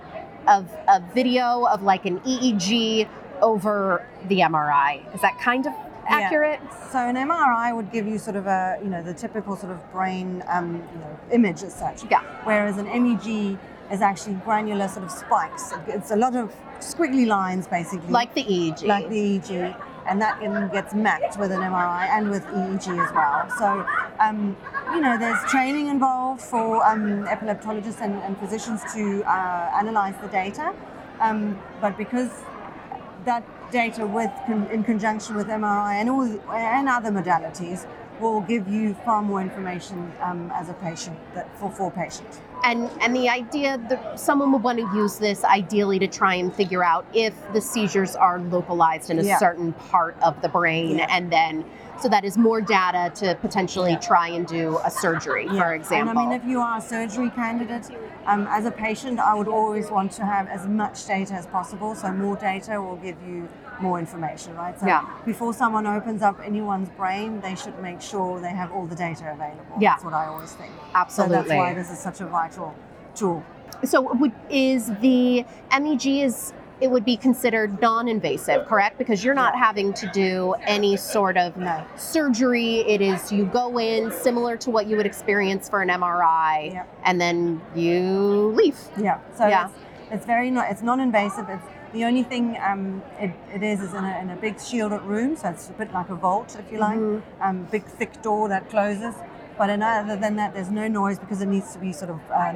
of 0.48 0.70
a 0.88 1.00
video 1.14 1.66
of 1.66 1.82
like 1.82 2.04
an 2.04 2.20
EEG 2.20 3.08
over 3.40 4.06
the 4.28 4.40
MRI. 4.40 5.14
Is 5.14 5.20
that 5.20 5.38
kind 5.40 5.66
of 5.66 5.72
accurate? 6.06 6.60
Yeah. 6.62 6.88
So 6.90 6.98
an 6.98 7.16
MRI 7.16 7.74
would 7.74 7.90
give 7.92 8.06
you 8.06 8.18
sort 8.18 8.36
of 8.36 8.46
a, 8.46 8.78
you 8.82 8.90
know, 8.90 9.02
the 9.02 9.14
typical 9.14 9.56
sort 9.56 9.72
of 9.72 9.92
brain, 9.92 10.42
um, 10.48 10.74
you 10.74 10.98
know, 11.00 11.18
image 11.30 11.62
as 11.62 11.74
such. 11.74 12.02
Yeah. 12.10 12.22
Whereas 12.44 12.78
an 12.78 12.86
MEG 12.86 13.58
is 13.90 14.00
actually 14.00 14.34
granular 14.44 14.88
sort 14.88 15.04
of 15.04 15.10
spikes. 15.10 15.72
It's 15.86 16.10
a 16.10 16.16
lot 16.16 16.36
of 16.36 16.54
squiggly 16.80 17.26
lines, 17.26 17.66
basically. 17.66 18.08
Like 18.08 18.34
the 18.34 18.44
EEG. 18.44 18.86
Like 18.86 19.08
the 19.08 19.38
EEG. 19.38 19.76
And 20.06 20.20
that 20.20 20.40
gets 20.72 20.94
mapped 20.94 21.38
with 21.38 21.52
an 21.52 21.60
MRI 21.60 22.08
and 22.08 22.30
with 22.30 22.44
EEG 22.46 22.86
as 23.04 23.12
well. 23.14 23.48
So, 23.58 23.86
um, 24.18 24.56
you 24.92 25.00
know, 25.00 25.16
there's 25.18 25.38
training 25.50 25.88
involved 25.88 26.42
for 26.42 26.84
um, 26.86 27.24
epileptologists 27.26 28.00
and, 28.00 28.14
and, 28.22 28.36
physicians 28.38 28.80
to 28.94 29.22
uh, 29.24 29.70
analyze 29.78 30.14
the 30.20 30.28
data. 30.28 30.74
Um, 31.20 31.60
but 31.80 31.96
because 31.96 32.30
that 33.24 33.44
data 33.70 34.06
with 34.06 34.30
in 34.48 34.84
conjunction 34.84 35.36
with 35.36 35.46
MRI 35.46 35.94
and 35.94 36.10
all 36.10 36.22
and 36.52 36.88
other 36.88 37.10
modalities 37.10 37.86
will 38.22 38.40
give 38.40 38.68
you 38.68 38.94
far 39.04 39.20
more 39.20 39.42
information 39.42 40.12
um, 40.20 40.50
as 40.54 40.68
a 40.68 40.74
patient 40.74 41.18
that 41.34 41.54
for 41.58 41.70
for 41.70 41.90
patients. 41.90 42.40
And 42.64 42.88
and 43.00 43.14
the 43.14 43.28
idea 43.28 43.78
that 43.90 44.20
someone 44.20 44.52
would 44.52 44.62
want 44.62 44.78
to 44.78 44.88
use 44.96 45.18
this 45.18 45.44
ideally 45.44 45.98
to 45.98 46.06
try 46.06 46.34
and 46.36 46.54
figure 46.54 46.84
out 46.84 47.04
if 47.12 47.34
the 47.52 47.60
seizures 47.60 48.14
are 48.14 48.38
localized 48.38 49.10
in 49.10 49.18
a 49.18 49.22
yeah. 49.22 49.38
certain 49.38 49.72
part 49.72 50.16
of 50.22 50.40
the 50.42 50.48
brain, 50.48 50.98
yeah. 50.98 51.06
and 51.10 51.30
then 51.32 51.64
so 52.00 52.08
that 52.08 52.24
is 52.24 52.36
more 52.36 52.60
data 52.60 53.12
to 53.16 53.34
potentially 53.36 53.92
yeah. 53.92 53.98
try 53.98 54.28
and 54.28 54.46
do 54.46 54.78
a 54.84 54.90
surgery, 54.90 55.46
for 55.48 55.74
example. 55.74 56.10
And 56.10 56.18
I 56.18 56.22
mean, 56.22 56.32
if 56.32 56.44
you 56.44 56.60
are 56.60 56.78
a 56.78 56.80
surgery 56.80 57.30
candidate, 57.30 57.90
um, 58.26 58.46
as 58.48 58.66
a 58.66 58.70
patient, 58.70 59.20
I 59.20 59.34
would 59.34 59.48
always 59.48 59.90
want 59.90 60.12
to 60.12 60.24
have 60.24 60.48
as 60.48 60.66
much 60.66 61.06
data 61.06 61.34
as 61.34 61.46
possible. 61.46 61.94
So 61.94 62.12
more 62.12 62.36
data 62.36 62.80
will 62.80 62.96
give 62.96 63.16
you 63.26 63.48
more 63.82 63.98
information, 63.98 64.54
right? 64.54 64.78
So 64.78 64.86
yeah. 64.86 65.06
before 65.24 65.52
someone 65.52 65.86
opens 65.86 66.22
up 66.22 66.40
anyone's 66.44 66.88
brain, 66.90 67.40
they 67.40 67.54
should 67.54 67.78
make 67.80 68.00
sure 68.00 68.40
they 68.40 68.50
have 68.50 68.72
all 68.72 68.86
the 68.86 68.96
data 68.96 69.32
available. 69.32 69.76
Yeah. 69.80 69.92
That's 69.92 70.04
what 70.04 70.14
I 70.14 70.26
always 70.26 70.52
think. 70.52 70.72
Absolutely. 70.94 71.36
So 71.36 71.42
that's 71.42 71.58
why 71.58 71.74
this 71.74 71.90
is 71.90 71.98
such 71.98 72.20
a 72.20 72.26
vital 72.26 72.74
tool. 73.14 73.44
So 73.84 74.14
would, 74.14 74.32
is 74.48 74.86
the 75.00 75.44
MEG 75.70 76.06
is 76.06 76.52
it 76.82 76.90
would 76.90 77.04
be 77.04 77.16
considered 77.16 77.80
non-invasive, 77.80 78.66
correct? 78.66 78.98
Because 78.98 79.24
you're 79.24 79.34
not 79.34 79.56
having 79.56 79.92
to 79.94 80.10
do 80.12 80.54
any 80.62 80.96
sort 80.96 81.36
of 81.36 81.56
no. 81.56 81.86
surgery. 81.96 82.78
It 82.80 83.00
is 83.00 83.30
you 83.30 83.44
go 83.46 83.78
in 83.78 84.10
similar 84.10 84.56
to 84.58 84.70
what 84.70 84.88
you 84.88 84.96
would 84.96 85.06
experience 85.06 85.68
for 85.68 85.80
an 85.80 85.88
MRI, 85.88 86.72
yep. 86.72 86.88
and 87.04 87.20
then 87.20 87.62
you 87.76 88.52
leave. 88.56 88.76
Yeah. 89.00 89.20
So 89.36 89.46
yeah. 89.46 89.68
It's, 89.68 89.74
it's 90.10 90.26
very 90.26 90.50
not. 90.50 90.72
It's 90.72 90.82
non-invasive. 90.82 91.48
It's 91.48 91.64
the 91.92 92.04
only 92.04 92.22
thing 92.22 92.56
um, 92.66 93.02
it, 93.18 93.32
it 93.54 93.62
is 93.62 93.80
is 93.80 93.92
in 93.94 94.04
a, 94.04 94.18
in 94.20 94.30
a, 94.30 94.36
big 94.36 94.60
shielded 94.60 95.02
room, 95.02 95.36
so 95.36 95.48
it's 95.48 95.68
a 95.68 95.72
bit 95.72 95.92
like 95.92 96.08
a 96.08 96.14
vault, 96.14 96.56
if 96.58 96.72
you 96.72 96.78
like. 96.78 96.98
Mm-hmm. 96.98 97.42
Um, 97.42 97.64
big 97.70 97.84
thick 97.84 98.22
door 98.22 98.48
that 98.48 98.70
closes. 98.70 99.14
But 99.58 99.68
other 99.68 100.16
than 100.16 100.36
that, 100.36 100.54
there's 100.54 100.70
no 100.70 100.88
noise 100.88 101.18
because 101.18 101.42
it 101.42 101.46
needs 101.46 101.72
to 101.74 101.78
be 101.78 101.92
sort 101.92 102.10
of 102.10 102.20
uh, 102.30 102.54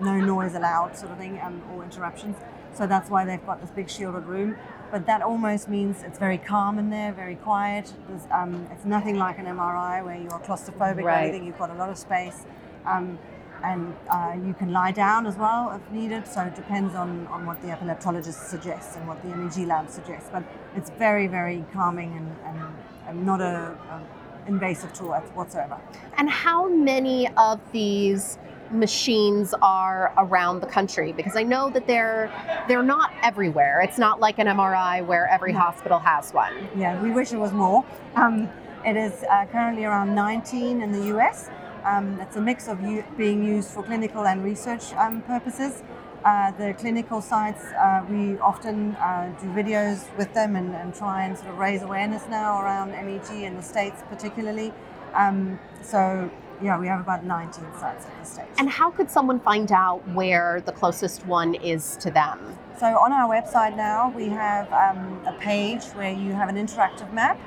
no 0.00 0.16
noise 0.18 0.54
allowed, 0.54 0.96
sort 0.96 1.10
of 1.10 1.18
thing, 1.18 1.40
um, 1.42 1.60
or 1.72 1.82
interruptions. 1.82 2.36
So 2.72 2.86
that's 2.86 3.10
why 3.10 3.24
they've 3.24 3.44
got 3.44 3.60
this 3.60 3.70
big 3.70 3.90
shielded 3.90 4.24
room. 4.26 4.56
But 4.90 5.06
that 5.06 5.22
almost 5.22 5.68
means 5.68 6.02
it's 6.02 6.18
very 6.18 6.38
calm 6.38 6.78
in 6.78 6.90
there, 6.90 7.12
very 7.12 7.34
quiet. 7.34 7.92
Um, 8.30 8.68
it's 8.70 8.84
nothing 8.84 9.18
like 9.18 9.38
an 9.38 9.46
MRI 9.46 10.04
where 10.04 10.16
you're 10.16 10.30
claustrophobic 10.30 11.02
right. 11.02 11.24
or 11.24 11.28
anything. 11.28 11.44
You've 11.44 11.58
got 11.58 11.70
a 11.70 11.74
lot 11.74 11.90
of 11.90 11.98
space. 11.98 12.44
Um, 12.84 13.18
and 13.62 13.94
uh, 14.08 14.36
you 14.44 14.54
can 14.54 14.72
lie 14.72 14.92
down 14.92 15.26
as 15.26 15.36
well 15.36 15.72
if 15.72 15.92
needed. 15.92 16.26
So 16.26 16.42
it 16.42 16.54
depends 16.54 16.94
on, 16.94 17.26
on 17.28 17.46
what 17.46 17.60
the 17.62 17.68
epileptologist 17.68 18.48
suggests 18.48 18.96
and 18.96 19.06
what 19.08 19.22
the 19.22 19.28
MEG 19.28 19.66
lab 19.66 19.88
suggests. 19.88 20.28
But 20.32 20.44
it's 20.74 20.90
very, 20.90 21.26
very 21.26 21.64
calming 21.72 22.16
and, 22.16 22.36
and, 22.46 22.74
and 23.08 23.26
not 23.26 23.40
a, 23.40 23.76
a, 23.90 24.02
invasive 24.46 24.92
tool 24.92 25.08
whatsoever. 25.34 25.76
And 26.18 26.30
how 26.30 26.68
many 26.68 27.28
of 27.36 27.60
these 27.72 28.38
machines 28.70 29.54
are 29.60 30.12
around 30.18 30.60
the 30.60 30.68
country? 30.68 31.12
Because 31.12 31.34
I 31.34 31.42
know 31.42 31.68
that 31.70 31.88
they're 31.88 32.30
they're 32.68 32.84
not 32.84 33.12
everywhere. 33.22 33.80
It's 33.80 33.98
not 33.98 34.20
like 34.20 34.38
an 34.38 34.46
MRI 34.46 35.04
where 35.04 35.26
every 35.28 35.52
no. 35.52 35.58
hospital 35.58 35.98
has 35.98 36.32
one. 36.32 36.68
Yeah, 36.76 37.00
we 37.02 37.10
wish 37.10 37.32
it 37.32 37.38
was 37.38 37.52
more. 37.52 37.84
Um, 38.14 38.48
it 38.84 38.96
is 38.96 39.24
uh, 39.24 39.46
currently 39.46 39.84
around 39.84 40.14
19 40.14 40.80
in 40.80 40.92
the 40.92 41.06
US 41.16 41.50
um, 41.86 42.18
it's 42.20 42.36
a 42.36 42.40
mix 42.40 42.68
of 42.68 42.80
being 43.16 43.44
used 43.44 43.70
for 43.70 43.82
clinical 43.82 44.26
and 44.26 44.42
research 44.44 44.92
um, 44.94 45.22
purposes. 45.22 45.82
Uh, 46.24 46.50
the 46.52 46.74
clinical 46.74 47.20
sites, 47.20 47.62
uh, 47.74 48.04
we 48.10 48.36
often 48.38 48.96
uh, 48.96 49.32
do 49.40 49.46
videos 49.50 50.04
with 50.16 50.32
them 50.34 50.56
and, 50.56 50.74
and, 50.74 50.92
try 50.92 51.24
and 51.24 51.38
sort 51.38 51.50
of 51.50 51.58
raise 51.58 51.82
awareness 51.82 52.24
now 52.28 52.60
around 52.60 52.90
MEG 52.90 53.30
in 53.30 53.54
the 53.54 53.62
States, 53.62 54.02
particularly. 54.08 54.72
Um, 55.14 55.60
so, 55.82 56.28
yeah, 56.60 56.76
we 56.76 56.88
have 56.88 57.00
about 57.00 57.24
19 57.24 57.64
sites 57.78 58.06
at 58.06 58.18
the 58.18 58.28
States. 58.28 58.48
And 58.58 58.68
how 58.68 58.90
could 58.90 59.08
someone 59.08 59.38
find 59.38 59.70
out 59.70 60.06
where 60.08 60.60
the 60.62 60.72
closest 60.72 61.24
one 61.26 61.54
is 61.54 61.96
to 61.98 62.10
them? 62.10 62.58
So, 62.80 62.86
on 62.86 63.12
our 63.12 63.28
website 63.28 63.76
now, 63.76 64.10
we 64.10 64.28
have 64.28 64.66
um, 64.72 65.24
a 65.26 65.36
page 65.38 65.84
where 65.94 66.12
you 66.12 66.32
have 66.32 66.48
an 66.48 66.56
interactive 66.56 67.12
map, 67.12 67.38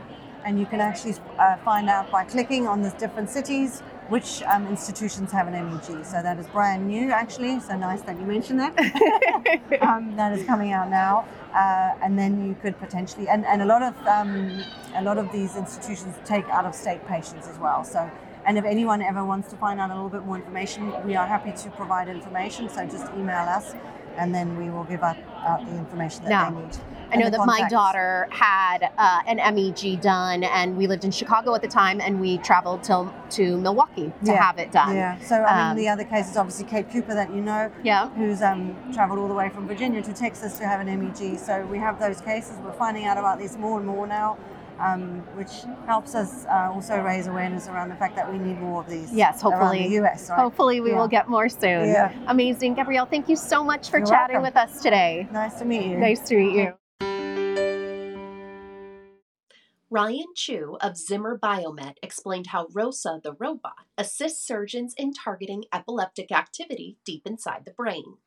and 0.46 0.58
you 0.58 0.66
can 0.66 0.80
actually 0.80 1.16
uh, 1.38 1.58
find 1.58 1.90
out 1.90 2.10
by 2.12 2.24
clicking 2.24 2.66
on 2.66 2.82
the 2.82 2.92
different 2.92 3.30
cities 3.30 3.84
which 4.10 4.42
um, 4.44 4.68
institutions 4.68 5.32
have 5.32 5.48
an 5.48 5.54
MEG. 5.54 6.04
So 6.04 6.22
that 6.22 6.38
is 6.40 6.48
brand 6.48 6.88
new, 6.88 7.12
actually. 7.12 7.60
So 7.60 7.78
nice 7.78 8.02
that 8.02 8.20
you 8.20 8.26
mentioned 8.26 8.60
that. 8.60 8.78
um, 9.82 10.16
that 10.16 10.38
is 10.38 10.46
coming 10.46 10.72
out 10.74 10.90
now, 10.90 11.26
uh, 11.54 12.04
and 12.04 12.18
then 12.18 12.46
you 12.46 12.56
could 12.62 12.78
potentially, 12.80 13.28
and, 13.28 13.46
and 13.46 13.62
a 13.62 13.66
lot 13.66 13.82
of 13.82 13.96
um, 14.08 14.64
a 14.96 15.04
lot 15.04 15.18
of 15.18 15.32
these 15.32 15.56
institutions 15.56 16.16
take 16.26 16.48
out 16.50 16.66
of 16.66 16.76
state 16.76 17.06
patients 17.08 17.48
as 17.48 17.58
well. 17.60 17.84
So. 17.84 18.10
And 18.46 18.58
if 18.58 18.64
anyone 18.64 19.02
ever 19.04 19.24
wants 19.24 19.50
to 19.50 19.58
find 19.58 19.80
out 19.80 19.92
a 19.92 19.94
little 19.94 20.10
bit 20.10 20.26
more 20.26 20.38
information, 20.38 20.92
we 21.06 21.16
are 21.16 21.28
happy 21.28 21.52
to 21.52 21.70
provide 21.72 22.08
information. 22.08 22.68
So 22.70 22.84
just 22.86 23.06
email 23.14 23.46
us, 23.48 23.76
and 24.20 24.36
then 24.36 24.58
we 24.58 24.70
will 24.70 24.84
give 24.84 25.02
out, 25.02 25.18
out 25.46 25.66
the 25.66 25.76
information 25.78 26.26
that 26.26 26.52
they 26.52 26.62
need. 26.62 26.78
I 27.12 27.16
know 27.16 27.30
that 27.30 27.46
my 27.46 27.68
daughter 27.70 28.28
had 28.30 28.92
uh, 28.98 29.22
an 29.26 29.38
MEG 29.56 30.00
done, 30.00 30.44
and 30.44 30.78
we 30.78 30.86
lived 30.86 31.04
in 31.04 31.12
Chicago 31.12 31.56
at 31.56 31.62
the 31.62 31.68
time, 31.68 32.00
and 32.02 32.20
we 32.20 32.38
traveled 32.40 32.84
to 32.84 33.12
to 33.32 33.58
Milwaukee 33.58 34.12
to 34.26 34.32
yeah. 34.32 34.44
have 34.44 34.60
it 34.60 34.72
done. 34.72 34.96
Yeah. 34.96 35.20
So 35.20 35.44
I 35.44 35.58
mean, 35.58 35.72
um, 35.72 35.78
the 35.78 35.88
other 35.88 36.04
case 36.04 36.30
is 36.30 36.38
obviously 36.38 36.66
Kate 36.66 36.90
Cooper 36.92 37.16
that 37.16 37.34
you 37.34 37.42
know, 37.42 37.72
yeah, 37.84 38.10
who's 38.10 38.42
um, 38.42 38.76
traveled 38.94 39.20
all 39.20 39.28
the 39.28 39.34
way 39.34 39.50
from 39.50 39.68
Virginia 39.68 40.04
to 40.04 40.14
Texas 40.14 40.58
to 40.60 40.68
have 40.68 40.86
an 40.86 40.88
MEG. 41.00 41.40
So 41.40 41.66
we 41.66 41.80
have 41.80 42.00
those 42.00 42.22
cases. 42.22 42.58
We're 42.64 42.74
finding 42.74 43.06
out 43.06 43.18
about 43.18 43.40
this 43.40 43.58
more 43.58 43.80
and 43.80 43.88
more 43.88 44.06
now. 44.06 44.38
Um, 44.80 45.20
which 45.36 45.52
helps 45.86 46.16
us 46.16 46.46
uh, 46.46 46.72
also 46.74 47.02
raise 47.02 47.28
awareness 47.28 47.68
around 47.68 47.90
the 47.90 47.96
fact 47.96 48.16
that 48.16 48.32
we 48.32 48.38
need 48.38 48.60
more 48.62 48.82
of 48.82 48.90
these. 48.90 49.12
Yes, 49.12 49.42
hopefully, 49.42 49.90
the 49.90 50.06
US. 50.06 50.30
Right? 50.30 50.40
Hopefully, 50.40 50.80
we 50.80 50.92
yeah. 50.92 50.98
will 50.98 51.10
get 51.10 51.28
more 51.28 51.50
soon. 51.50 51.90
Yeah. 51.90 52.14
Amazing, 52.28 52.76
Gabrielle. 52.76 53.06
Thank 53.06 53.28
you 53.28 53.36
so 53.36 53.62
much 53.62 53.90
for 53.90 53.98
You're 53.98 54.08
chatting 54.08 54.42
welcome. 54.42 54.62
with 54.62 54.72
us 54.76 54.82
today. 54.82 55.28
Nice 55.34 55.60
to 55.60 55.66
meet 55.66 55.86
you. 55.86 55.98
Nice 55.98 56.22
to 56.30 56.36
meet 56.38 56.56
you. 56.56 56.74
Ryan 59.92 60.28
Chu 60.36 60.78
of 60.82 60.98
Zimmer 60.98 61.40
Biomet 61.42 61.96
explained 62.04 62.48
how 62.48 62.68
ROSA, 62.72 63.22
the 63.24 63.34
robot, 63.34 63.86
assists 63.98 64.46
surgeons 64.46 64.94
in 64.96 65.14
targeting 65.14 65.66
epileptic 65.74 66.32
activity 66.32 66.98
deep 67.04 67.26
inside 67.26 67.64
the 67.66 67.72
brain. 67.72 68.18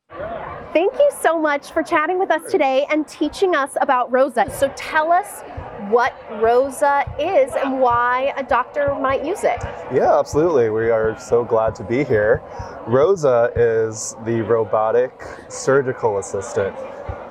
Thank 0.73 0.95
you 0.95 1.11
so 1.21 1.39
much 1.39 1.71
for 1.71 1.85
chatting 1.85 2.19
with 2.19 2.33
us 2.33 2.51
today 2.51 2.85
and 2.91 3.07
teaching 3.07 3.55
us 3.55 3.77
about 3.81 4.11
ROSA. 4.11 4.51
So 4.51 4.73
tell 4.75 5.13
us 5.13 5.45
what 5.91 6.15
ROSA 6.41 7.05
is 7.19 7.53
and 7.55 7.81
why 7.81 8.33
a 8.37 8.43
doctor 8.43 8.95
might 9.01 9.25
use 9.25 9.45
it. 9.45 9.63
Yeah, 9.93 10.19
absolutely. 10.19 10.71
We 10.71 10.91
are 10.91 11.19
so 11.19 11.45
glad 11.45 11.75
to 11.77 11.85
be 11.85 12.05
here. 12.05 12.43
ROSA 12.87 13.53
is 13.57 14.17
the 14.25 14.41
robotic 14.43 15.13
surgical 15.49 16.19
assistant. 16.19 16.77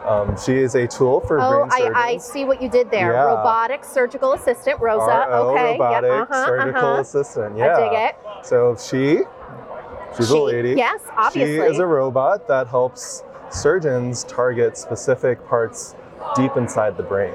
Um, 0.05 0.35
she 0.43 0.53
is 0.53 0.73
a 0.75 0.87
tool 0.87 1.19
for 1.21 1.39
oh, 1.39 1.67
brain 1.67 1.71
surgeons. 1.71 1.95
I, 1.95 2.09
I 2.09 2.17
see 2.17 2.43
what 2.43 2.61
you 2.61 2.69
did 2.69 2.89
there. 2.89 3.13
Yeah. 3.13 3.23
Robotic 3.25 3.85
surgical 3.85 4.33
assistant, 4.33 4.79
Rosa. 4.79 5.27
RO 5.29 5.51
okay. 5.51 5.71
robotic 5.73 6.09
yeah, 6.09 6.21
uh-huh, 6.21 6.45
surgical 6.45 6.81
uh-huh. 6.81 7.01
assistant. 7.01 7.57
Yeah. 7.57 7.75
I 7.75 7.79
dig 7.79 7.99
it. 7.99 8.45
So 8.45 8.75
she 8.79 9.21
She's 10.17 10.27
She- 10.27 10.37
a 10.37 10.41
lady. 10.41 10.73
Yes, 10.75 11.01
obviously. 11.15 11.55
She 11.55 11.61
is 11.61 11.79
a 11.79 11.85
robot 11.85 12.47
that 12.47 12.67
helps 12.67 13.23
surgeons 13.49 14.23
target 14.25 14.77
specific 14.77 15.45
parts 15.47 15.95
deep 16.35 16.57
inside 16.57 16.97
the 16.97 17.03
brain. 17.03 17.33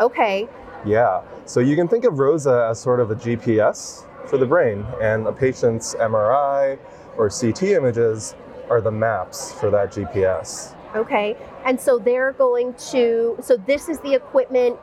Okay. 0.00 0.48
Yeah. 0.84 1.22
So 1.44 1.60
you 1.60 1.76
can 1.76 1.88
think 1.88 2.04
of 2.04 2.18
Rosa 2.18 2.68
as 2.70 2.80
sort 2.80 3.00
of 3.00 3.10
a 3.10 3.14
GPS 3.14 4.04
for 4.28 4.38
the 4.38 4.46
brain, 4.46 4.84
and 5.00 5.26
a 5.26 5.32
patient's 5.32 5.94
MRI 5.94 6.78
or 7.16 7.30
CT 7.30 7.62
images 7.64 8.34
are 8.68 8.80
the 8.80 8.90
maps 8.90 9.52
for 9.52 9.70
that 9.70 9.92
GPS. 9.92 10.74
Okay. 10.94 11.36
And 11.64 11.80
so 11.80 11.98
they're 11.98 12.32
going 12.32 12.74
to 12.90 13.36
so 13.40 13.56
this 13.56 13.88
is 13.88 14.00
the 14.00 14.14
equipment 14.14 14.78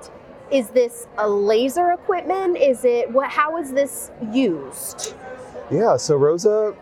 is 0.51 0.69
this 0.69 1.07
a 1.17 1.27
laser 1.27 1.91
equipment? 1.91 2.57
Is 2.57 2.85
it 2.85 3.11
what 3.11 3.29
how 3.29 3.57
is 3.57 3.71
this 3.71 4.11
used? 4.31 5.15
Yeah, 5.71 5.97
so 5.97 6.15
Rosa 6.15 6.75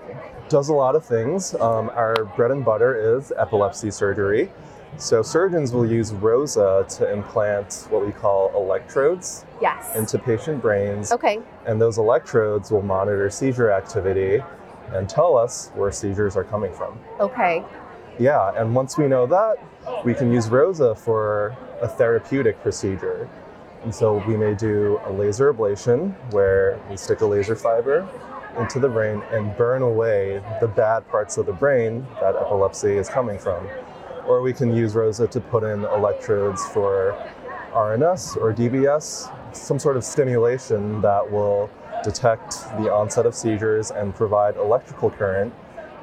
does 0.50 0.70
a 0.70 0.74
lot 0.74 0.96
of 0.96 1.06
things. 1.06 1.56
Um, 1.56 1.90
our 1.94 2.26
bread 2.36 2.52
and 2.52 2.66
butter 2.66 3.18
is 3.18 3.32
epilepsy 3.38 3.92
surgery. 3.92 4.50
So 4.98 5.22
surgeons 5.22 5.74
will 5.74 5.86
use 5.90 6.14
Rosa 6.14 6.86
to 6.98 7.12
implant 7.12 7.88
what 7.90 8.06
we 8.06 8.12
call 8.12 8.52
electrodes 8.56 9.46
Yes. 9.62 9.96
into 9.96 10.20
patient 10.20 10.62
brains, 10.62 11.12
Okay. 11.12 11.40
and 11.66 11.82
those 11.82 11.98
electrodes 11.98 12.72
will 12.72 12.82
monitor 12.84 13.30
seizure 13.30 13.72
activity 13.72 14.44
and 14.94 15.10
tell 15.10 15.38
us 15.38 15.72
where 15.76 15.92
seizures 15.92 16.36
are 16.36 16.44
coming 16.44 16.72
from. 16.74 17.00
Okay. 17.20 17.64
Yeah, 18.20 18.52
and 18.56 18.76
once 18.76 18.98
we 18.98 19.08
know 19.08 19.26
that, 19.26 19.58
we 20.04 20.14
can 20.14 20.32
use 20.32 20.50
Rosa 20.50 20.94
for 20.94 21.56
a 21.82 21.88
therapeutic 21.88 22.62
procedure. 22.62 23.28
And 23.84 23.96
so 23.96 24.22
we 24.28 24.38
may 24.38 24.54
do 24.54 25.00
a 25.06 25.12
laser 25.12 25.52
ablation 25.52 26.14
where 26.32 26.78
we 26.90 26.98
stick 26.98 27.22
a 27.22 27.26
laser 27.26 27.56
fiber 27.56 28.06
into 28.60 28.80
the 28.80 28.90
brain 28.90 29.24
and 29.32 29.56
burn 29.58 29.82
away 29.82 30.42
the 30.60 30.68
bad 30.68 31.08
parts 31.08 31.38
of 31.38 31.46
the 31.48 31.54
brain 31.54 32.06
that 32.20 32.36
epilepsy 32.36 32.98
is 32.98 33.10
coming 33.10 33.40
from. 33.40 33.66
Or 34.28 34.42
we 34.42 34.54
can 34.54 34.75
use 34.75 34.96
Rosa 34.96 35.28
to 35.28 35.40
put 35.40 35.63
in 35.63 35.84
electrodes 35.86 36.66
for 36.68 37.18
RNS 37.74 38.38
or 38.38 38.54
DBS, 38.54 39.56
some 39.56 39.80
sort 39.80 39.98
of 39.98 40.04
stimulation 40.04 41.01
that 41.01 41.30
will 41.30 41.70
detect 42.04 42.51
the 42.78 42.92
onset 42.92 43.25
of 43.25 43.36
seizures 43.36 43.92
and 43.92 44.13
provide 44.13 44.56
electrical 44.58 45.10
current 45.10 45.54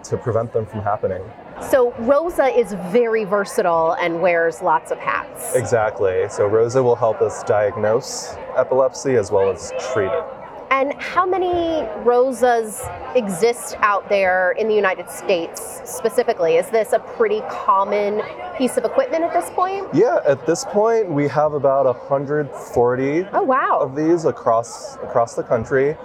to 0.04 0.16
prevent 0.16 0.52
them 0.52 0.64
from 0.64 0.80
happening. 0.80 1.22
So 1.70 1.92
Rosa 1.98 2.46
is 2.46 2.72
very 2.92 3.24
versatile 3.24 3.96
and 4.00 4.20
wears 4.20 4.62
lots 4.62 4.90
of 4.90 4.98
hats. 4.98 5.54
Exactly. 5.54 6.28
So 6.28 6.46
Rosa 6.46 6.82
will 6.82 6.96
help 6.96 7.20
us 7.20 7.42
diagnose 7.42 8.34
epilepsy 8.56 9.16
as 9.16 9.30
well 9.30 9.50
as 9.50 9.72
treat 9.92 10.06
it. 10.06 10.37
And 10.70 10.92
how 10.94 11.24
many 11.24 11.88
Rosas 12.04 12.82
exist 13.14 13.76
out 13.78 14.08
there 14.08 14.52
in 14.52 14.68
the 14.68 14.74
United 14.74 15.10
States 15.10 15.80
specifically? 15.84 16.56
Is 16.56 16.68
this 16.68 16.92
a 16.92 16.98
pretty 16.98 17.40
common 17.48 18.22
piece 18.58 18.76
of 18.76 18.84
equipment 18.84 19.24
at 19.24 19.32
this 19.32 19.48
point? 19.50 19.88
Yeah, 19.94 20.20
at 20.26 20.46
this 20.46 20.64
point 20.66 21.08
we 21.10 21.26
have 21.28 21.54
about 21.54 21.86
140 21.86 23.26
Oh 23.32 23.42
wow. 23.42 23.78
of 23.80 23.96
these 23.96 24.26
across 24.26 24.96
across 24.96 25.34
the 25.34 25.42
country. 25.42 25.96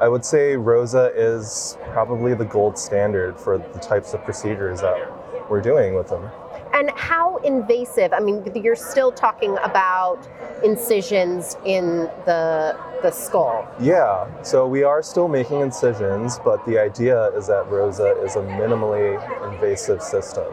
I 0.00 0.08
would 0.08 0.24
say 0.24 0.56
Rosa 0.56 1.12
is 1.14 1.76
probably 1.92 2.34
the 2.34 2.44
gold 2.44 2.76
standard 2.78 3.38
for 3.38 3.58
the 3.58 3.78
types 3.78 4.14
of 4.14 4.24
procedures 4.24 4.80
that 4.80 5.50
we're 5.50 5.60
doing 5.60 5.94
with 5.94 6.08
them. 6.08 6.28
And 6.72 6.90
how 6.90 7.38
invasive? 7.38 8.12
I 8.12 8.20
mean, 8.20 8.50
you're 8.54 8.76
still 8.76 9.12
talking 9.12 9.56
about 9.62 10.28
incisions 10.62 11.56
in 11.64 12.10
the 12.26 12.76
the 13.02 13.10
skull. 13.10 13.66
Yeah, 13.80 14.26
so 14.42 14.66
we 14.66 14.82
are 14.82 15.02
still 15.02 15.28
making 15.28 15.60
incisions, 15.60 16.38
but 16.44 16.64
the 16.66 16.78
idea 16.78 17.30
is 17.36 17.46
that 17.46 17.68
Rosa 17.68 18.20
is 18.24 18.36
a 18.36 18.40
minimally 18.40 19.14
invasive 19.52 20.02
system. 20.02 20.52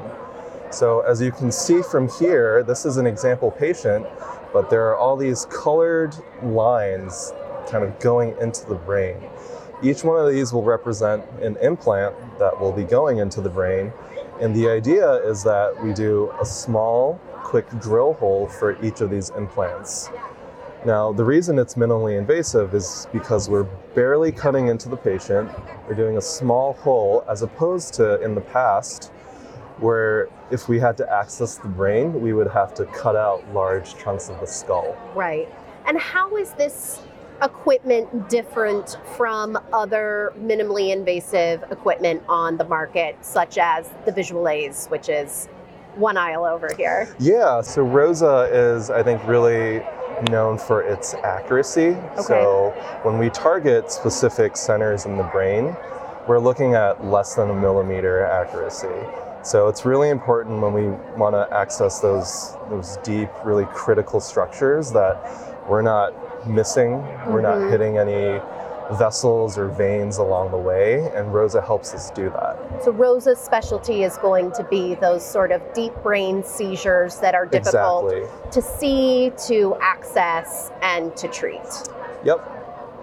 So 0.70 1.02
as 1.02 1.22
you 1.22 1.32
can 1.32 1.52
see 1.52 1.82
from 1.82 2.10
here, 2.20 2.64
this 2.64 2.86
is 2.86 2.98
an 2.98 3.08
example 3.08 3.52
patient, 3.52 4.06
but 4.54 4.70
there 4.70 4.88
are 4.90 4.98
all 4.98 5.16
these 5.16 5.46
colored 5.46 6.16
lines 6.44 7.34
kind 7.70 7.84
of 7.84 7.98
going 8.00 8.36
into 8.40 8.66
the 8.66 8.76
brain. 8.76 9.18
Each 9.82 10.04
one 10.04 10.24
of 10.24 10.32
these 10.32 10.54
will 10.54 10.64
represent 10.64 11.24
an 11.42 11.58
implant 11.58 12.16
that 12.40 12.60
will 12.60 12.72
be 12.72 12.84
going 12.84 13.18
into 13.18 13.42
the 13.42 13.50
brain. 13.50 13.92
And 14.42 14.56
the 14.56 14.70
idea 14.70 15.10
is 15.26 15.44
that 15.44 15.82
we 15.82 15.94
do 15.94 16.32
a 16.42 16.46
small, 16.46 17.20
quick 17.36 17.70
drill 17.80 18.14
hole 18.16 18.48
for 18.48 18.82
each 18.84 19.02
of 19.02 19.10
these 19.10 19.30
implants. 19.32 20.10
Now, 20.86 21.14
the 21.14 21.24
reason 21.24 21.58
it's 21.58 21.76
minimally 21.76 22.18
invasive 22.18 22.76
is 22.76 23.08
because 23.12 23.50
we're 23.50 23.64
barely 23.96 24.32
cutting 24.32 24.68
into 24.68 24.90
the 24.90 24.98
patient. 24.98 25.50
We're 25.88 25.96
doing 25.96 26.18
a 26.18 26.22
small 26.22 26.74
hole 26.74 27.24
as 27.30 27.42
opposed 27.42 27.94
to 27.96 28.22
in 28.22 28.36
the 28.36 28.42
past, 28.42 29.12
where 29.80 30.30
if 30.52 30.70
we 30.70 30.80
had 30.80 30.96
to 30.98 31.12
access 31.12 31.58
the 31.58 31.70
brain, 31.70 32.22
we 32.22 32.34
would 32.34 32.52
have 32.52 32.74
to 32.76 32.86
cut 32.86 33.16
out 33.16 33.52
large 33.54 33.98
chunks 33.98 34.30
of 34.30 34.40
the 34.40 34.46
skull. 34.46 34.96
Right. 35.16 35.50
And 35.88 35.98
how 35.98 36.38
is 36.38 36.52
this 36.54 37.02
equipment 37.42 38.30
different 38.30 38.98
from 39.16 39.58
other 39.74 40.34
minimally 40.40 40.92
invasive 40.92 41.64
equipment 41.72 42.24
on 42.28 42.58
the 42.58 42.66
market, 42.66 43.18
such 43.24 43.58
as 43.58 43.90
the 44.06 44.12
Visualase, 44.12 44.90
which 44.90 45.10
is 45.10 45.48
one 45.96 46.18
aisle 46.18 46.46
over 46.46 46.74
here? 46.76 47.14
Yeah, 47.20 47.62
so 47.62 47.82
Rosa 47.82 48.50
is, 48.52 48.90
I 48.90 49.04
think, 49.04 49.26
really 49.28 49.82
known 50.30 50.58
for 50.58 50.82
its 50.82 51.14
accuracy. 51.14 51.96
So 52.22 52.74
when 53.04 53.18
we 53.18 53.30
target 53.30 53.92
specific 53.92 54.56
centers 54.56 55.06
in 55.06 55.18
the 55.18 55.24
brain, 55.24 55.76
we're 56.28 56.40
looking 56.40 56.74
at 56.74 57.06
less 57.06 57.36
than 57.36 57.50
a 57.50 57.54
millimeter 57.54 58.24
accuracy. 58.26 58.88
So 59.44 59.68
it's 59.68 59.86
really 59.86 60.10
important 60.10 60.60
when 60.60 60.74
we 60.74 60.88
want 61.18 61.36
to 61.36 61.48
access 61.56 62.00
those 62.00 62.56
those 62.70 62.98
deep, 63.04 63.30
really 63.44 63.66
critical 63.66 64.20
structures 64.20 64.92
that 64.92 65.70
we're 65.70 65.84
not 65.84 66.14
missing, 66.46 67.02
we're 67.28 67.40
Mhm. 67.42 67.62
not 67.62 67.70
hitting 67.72 67.98
any 67.98 68.42
vessels 68.92 69.58
or 69.58 69.66
veins 69.68 70.20
along 70.20 70.52
the 70.52 70.58
way, 70.58 71.10
and 71.16 71.34
Rosa 71.34 71.60
helps 71.60 71.94
us 71.96 72.12
do 72.12 72.30
that. 72.30 72.56
So 72.84 72.92
Rosa's 72.92 73.40
specialty 73.40 74.04
is 74.04 74.16
going 74.18 74.52
to 74.52 74.64
be 74.64 74.94
those 74.96 75.24
sort 75.26 75.52
of 75.52 75.62
deep 75.74 75.94
brain 76.04 76.44
seizures 76.44 77.16
that 77.20 77.34
are 77.34 77.48
difficult 77.48 78.12
Exactly. 78.14 78.52
to 78.52 78.62
see, 78.62 79.34
to 79.48 79.76
access, 79.82 80.72
and 80.84 81.16
to 81.18 81.28
treat. 81.28 81.90
Yep. 82.24 82.40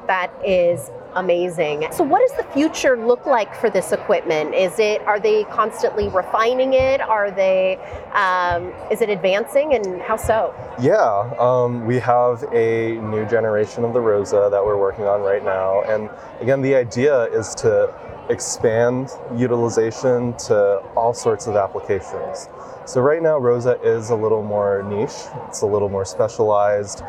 That 0.06 0.30
is 0.44 0.90
amazing. 1.14 1.86
So 1.92 2.04
what 2.04 2.20
does 2.26 2.36
the 2.36 2.50
future 2.52 2.96
look 2.96 3.26
like 3.26 3.54
for 3.54 3.70
this 3.70 3.92
equipment? 3.92 4.54
Is 4.54 4.78
it 4.78 5.02
are 5.02 5.20
they 5.20 5.44
constantly 5.44 6.08
refining 6.08 6.74
it? 6.74 7.00
Are 7.00 7.30
they 7.30 7.76
um, 8.12 8.72
is 8.90 9.00
it 9.00 9.10
advancing 9.10 9.74
and 9.74 10.00
how 10.02 10.16
so? 10.16 10.54
Yeah, 10.80 11.34
um, 11.38 11.86
we 11.86 11.98
have 11.98 12.44
a 12.52 12.96
new 13.00 13.26
generation 13.26 13.84
of 13.84 13.92
the 13.92 14.00
Rosa 14.00 14.48
that 14.50 14.64
we're 14.64 14.78
working 14.78 15.04
on 15.04 15.20
right 15.20 15.44
now. 15.44 15.82
And 15.82 16.10
again, 16.40 16.62
the 16.62 16.74
idea 16.74 17.24
is 17.24 17.54
to 17.56 17.92
expand 18.28 19.10
utilization 19.36 20.34
to 20.36 20.78
all 20.96 21.12
sorts 21.12 21.46
of 21.46 21.56
applications. 21.56 22.48
So, 22.84 23.00
right 23.00 23.22
now, 23.22 23.38
Rosa 23.38 23.80
is 23.82 24.10
a 24.10 24.16
little 24.16 24.42
more 24.42 24.82
niche, 24.82 25.28
it's 25.48 25.62
a 25.62 25.66
little 25.66 25.88
more 25.88 26.04
specialized. 26.04 27.02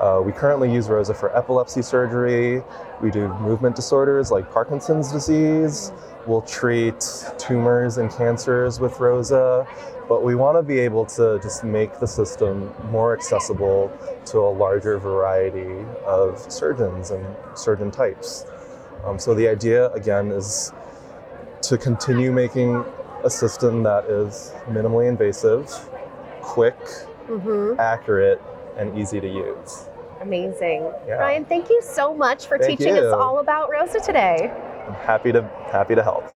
Uh, 0.00 0.20
we 0.24 0.32
currently 0.32 0.72
use 0.72 0.88
Rosa 0.88 1.14
for 1.14 1.36
epilepsy 1.36 1.82
surgery. 1.82 2.62
We 3.00 3.10
do 3.10 3.28
movement 3.40 3.76
disorders 3.76 4.30
like 4.30 4.50
Parkinson's 4.52 5.10
disease. 5.10 5.92
We'll 6.26 6.42
treat 6.42 7.04
tumors 7.38 7.98
and 7.98 8.10
cancers 8.10 8.80
with 8.80 9.00
Rosa 9.00 9.66
but 10.08 10.22
we 10.24 10.34
want 10.34 10.56
to 10.56 10.62
be 10.62 10.78
able 10.78 11.04
to 11.04 11.38
just 11.42 11.62
make 11.62 12.00
the 12.00 12.06
system 12.06 12.72
more 12.90 13.12
accessible 13.12 13.92
to 14.24 14.38
a 14.38 14.48
larger 14.50 14.98
variety 14.98 15.84
of 16.06 16.40
surgeons 16.50 17.10
and 17.10 17.24
surgeon 17.54 17.90
types. 17.90 18.46
Um, 19.04 19.18
so 19.18 19.34
the 19.34 19.46
idea 19.46 19.90
again 19.90 20.32
is 20.32 20.72
to 21.62 21.76
continue 21.76 22.32
making 22.32 22.84
a 23.22 23.28
system 23.30 23.82
that 23.82 24.06
is 24.06 24.54
minimally 24.66 25.08
invasive, 25.08 25.68
quick, 26.40 26.76
Mm-hmm. 27.28 27.78
accurate, 27.78 28.40
and 28.78 28.98
easy 28.98 29.20
to 29.20 29.28
use. 29.28 29.88
Amazing. 30.20 30.90
Yeah. 31.06 31.14
Ryan, 31.14 31.44
thank 31.44 31.68
you 31.68 31.80
so 31.82 32.14
much 32.14 32.46
for 32.46 32.58
Thank 32.58 32.78
teaching 32.78 32.96
you. 32.96 33.02
us 33.02 33.12
all 33.12 33.38
about 33.40 33.70
Rosa 33.70 34.00
today. 34.00 34.50
I'm 34.86 34.94
happy 34.94 35.32
to 35.32 35.42
happy 35.70 35.94
to 35.94 36.02
help. 36.02 36.32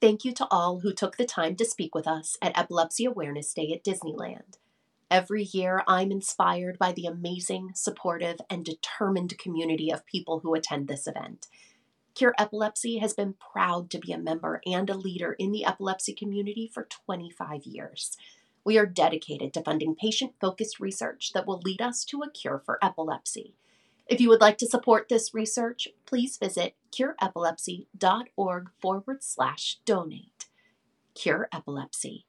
Thank 0.00 0.24
you 0.24 0.32
to 0.32 0.46
all 0.50 0.80
who 0.80 0.94
took 0.94 1.16
the 1.18 1.26
time 1.26 1.56
to 1.56 1.64
speak 1.64 1.94
with 1.94 2.06
us 2.06 2.38
at 2.40 2.56
Epilepsy 2.56 3.04
Awareness 3.04 3.52
Day 3.52 3.70
at 3.72 3.84
Disneyland. 3.84 4.56
Every 5.10 5.42
year, 5.42 5.82
I'm 5.86 6.10
inspired 6.10 6.78
by 6.78 6.92
the 6.92 7.04
amazing, 7.04 7.72
supportive, 7.74 8.38
and 8.48 8.64
determined 8.64 9.36
community 9.38 9.90
of 9.90 10.06
people 10.06 10.38
who 10.38 10.54
attend 10.54 10.88
this 10.88 11.06
event. 11.06 11.48
Cure 12.14 12.34
Epilepsy 12.38 12.98
has 12.98 13.12
been 13.12 13.34
proud 13.52 13.90
to 13.90 13.98
be 13.98 14.12
a 14.12 14.18
member 14.18 14.62
and 14.64 14.88
a 14.88 14.96
leader 14.96 15.34
in 15.38 15.52
the 15.52 15.64
epilepsy 15.64 16.14
community 16.14 16.70
for 16.72 16.84
25 16.84 17.64
years. 17.64 18.16
We 18.64 18.76
are 18.76 18.86
dedicated 18.86 19.54
to 19.54 19.62
funding 19.62 19.94
patient 19.94 20.34
focused 20.40 20.80
research 20.80 21.32
that 21.32 21.46
will 21.46 21.60
lead 21.64 21.80
us 21.80 22.04
to 22.06 22.22
a 22.22 22.30
cure 22.30 22.60
for 22.64 22.78
epilepsy. 22.82 23.54
If 24.06 24.20
you 24.20 24.28
would 24.28 24.40
like 24.40 24.58
to 24.58 24.66
support 24.66 25.08
this 25.08 25.32
research, 25.32 25.88
please 26.04 26.36
visit 26.36 26.74
cureepilepsy.org 26.92 28.70
forward 28.80 29.22
slash 29.22 29.78
donate. 29.84 30.46
Cure 31.14 31.48
Epilepsy, 31.52 32.26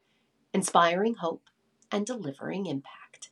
inspiring 0.53 1.15
hope 1.15 1.49
and 1.91 2.05
delivering 2.05 2.65
impact. 2.65 3.31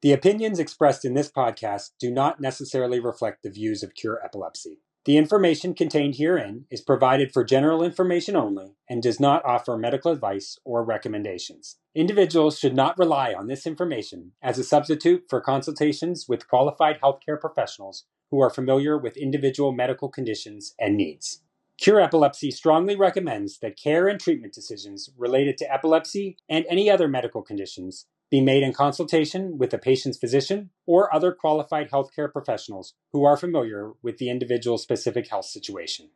The 0.00 0.12
opinions 0.12 0.58
expressed 0.58 1.04
in 1.04 1.14
this 1.14 1.30
podcast 1.30 1.90
do 1.98 2.10
not 2.10 2.40
necessarily 2.40 2.98
reflect 2.98 3.42
the 3.42 3.50
views 3.50 3.82
of 3.82 3.94
Cure 3.94 4.20
Epilepsy. 4.24 4.80
The 5.04 5.16
information 5.16 5.74
contained 5.74 6.14
herein 6.14 6.66
is 6.70 6.80
provided 6.80 7.32
for 7.32 7.42
general 7.42 7.82
information 7.82 8.36
only 8.36 8.76
and 8.88 9.02
does 9.02 9.18
not 9.18 9.44
offer 9.44 9.76
medical 9.76 10.12
advice 10.12 10.60
or 10.64 10.84
recommendations. 10.84 11.78
Individuals 11.92 12.56
should 12.56 12.76
not 12.76 12.96
rely 12.96 13.34
on 13.34 13.48
this 13.48 13.66
information 13.66 14.30
as 14.40 14.58
a 14.58 14.64
substitute 14.64 15.24
for 15.28 15.40
consultations 15.40 16.28
with 16.28 16.46
qualified 16.46 17.00
healthcare 17.00 17.40
professionals 17.40 18.04
who 18.30 18.40
are 18.40 18.48
familiar 18.48 18.96
with 18.96 19.16
individual 19.16 19.72
medical 19.72 20.08
conditions 20.08 20.72
and 20.78 20.96
needs. 20.96 21.42
Cure 21.78 22.00
Epilepsy 22.00 22.52
strongly 22.52 22.94
recommends 22.94 23.58
that 23.58 23.76
care 23.76 24.06
and 24.06 24.20
treatment 24.20 24.54
decisions 24.54 25.10
related 25.18 25.58
to 25.58 25.72
epilepsy 25.72 26.36
and 26.48 26.64
any 26.68 26.88
other 26.88 27.08
medical 27.08 27.42
conditions 27.42 28.06
be 28.32 28.40
made 28.40 28.62
in 28.62 28.72
consultation 28.72 29.58
with 29.58 29.68
the 29.68 29.76
patient's 29.76 30.16
physician 30.16 30.70
or 30.86 31.14
other 31.14 31.32
qualified 31.32 31.90
healthcare 31.90 32.32
professionals 32.32 32.94
who 33.12 33.24
are 33.24 33.36
familiar 33.36 33.92
with 34.02 34.16
the 34.16 34.30
individual's 34.30 34.82
specific 34.82 35.28
health 35.28 35.44
situation. 35.44 36.08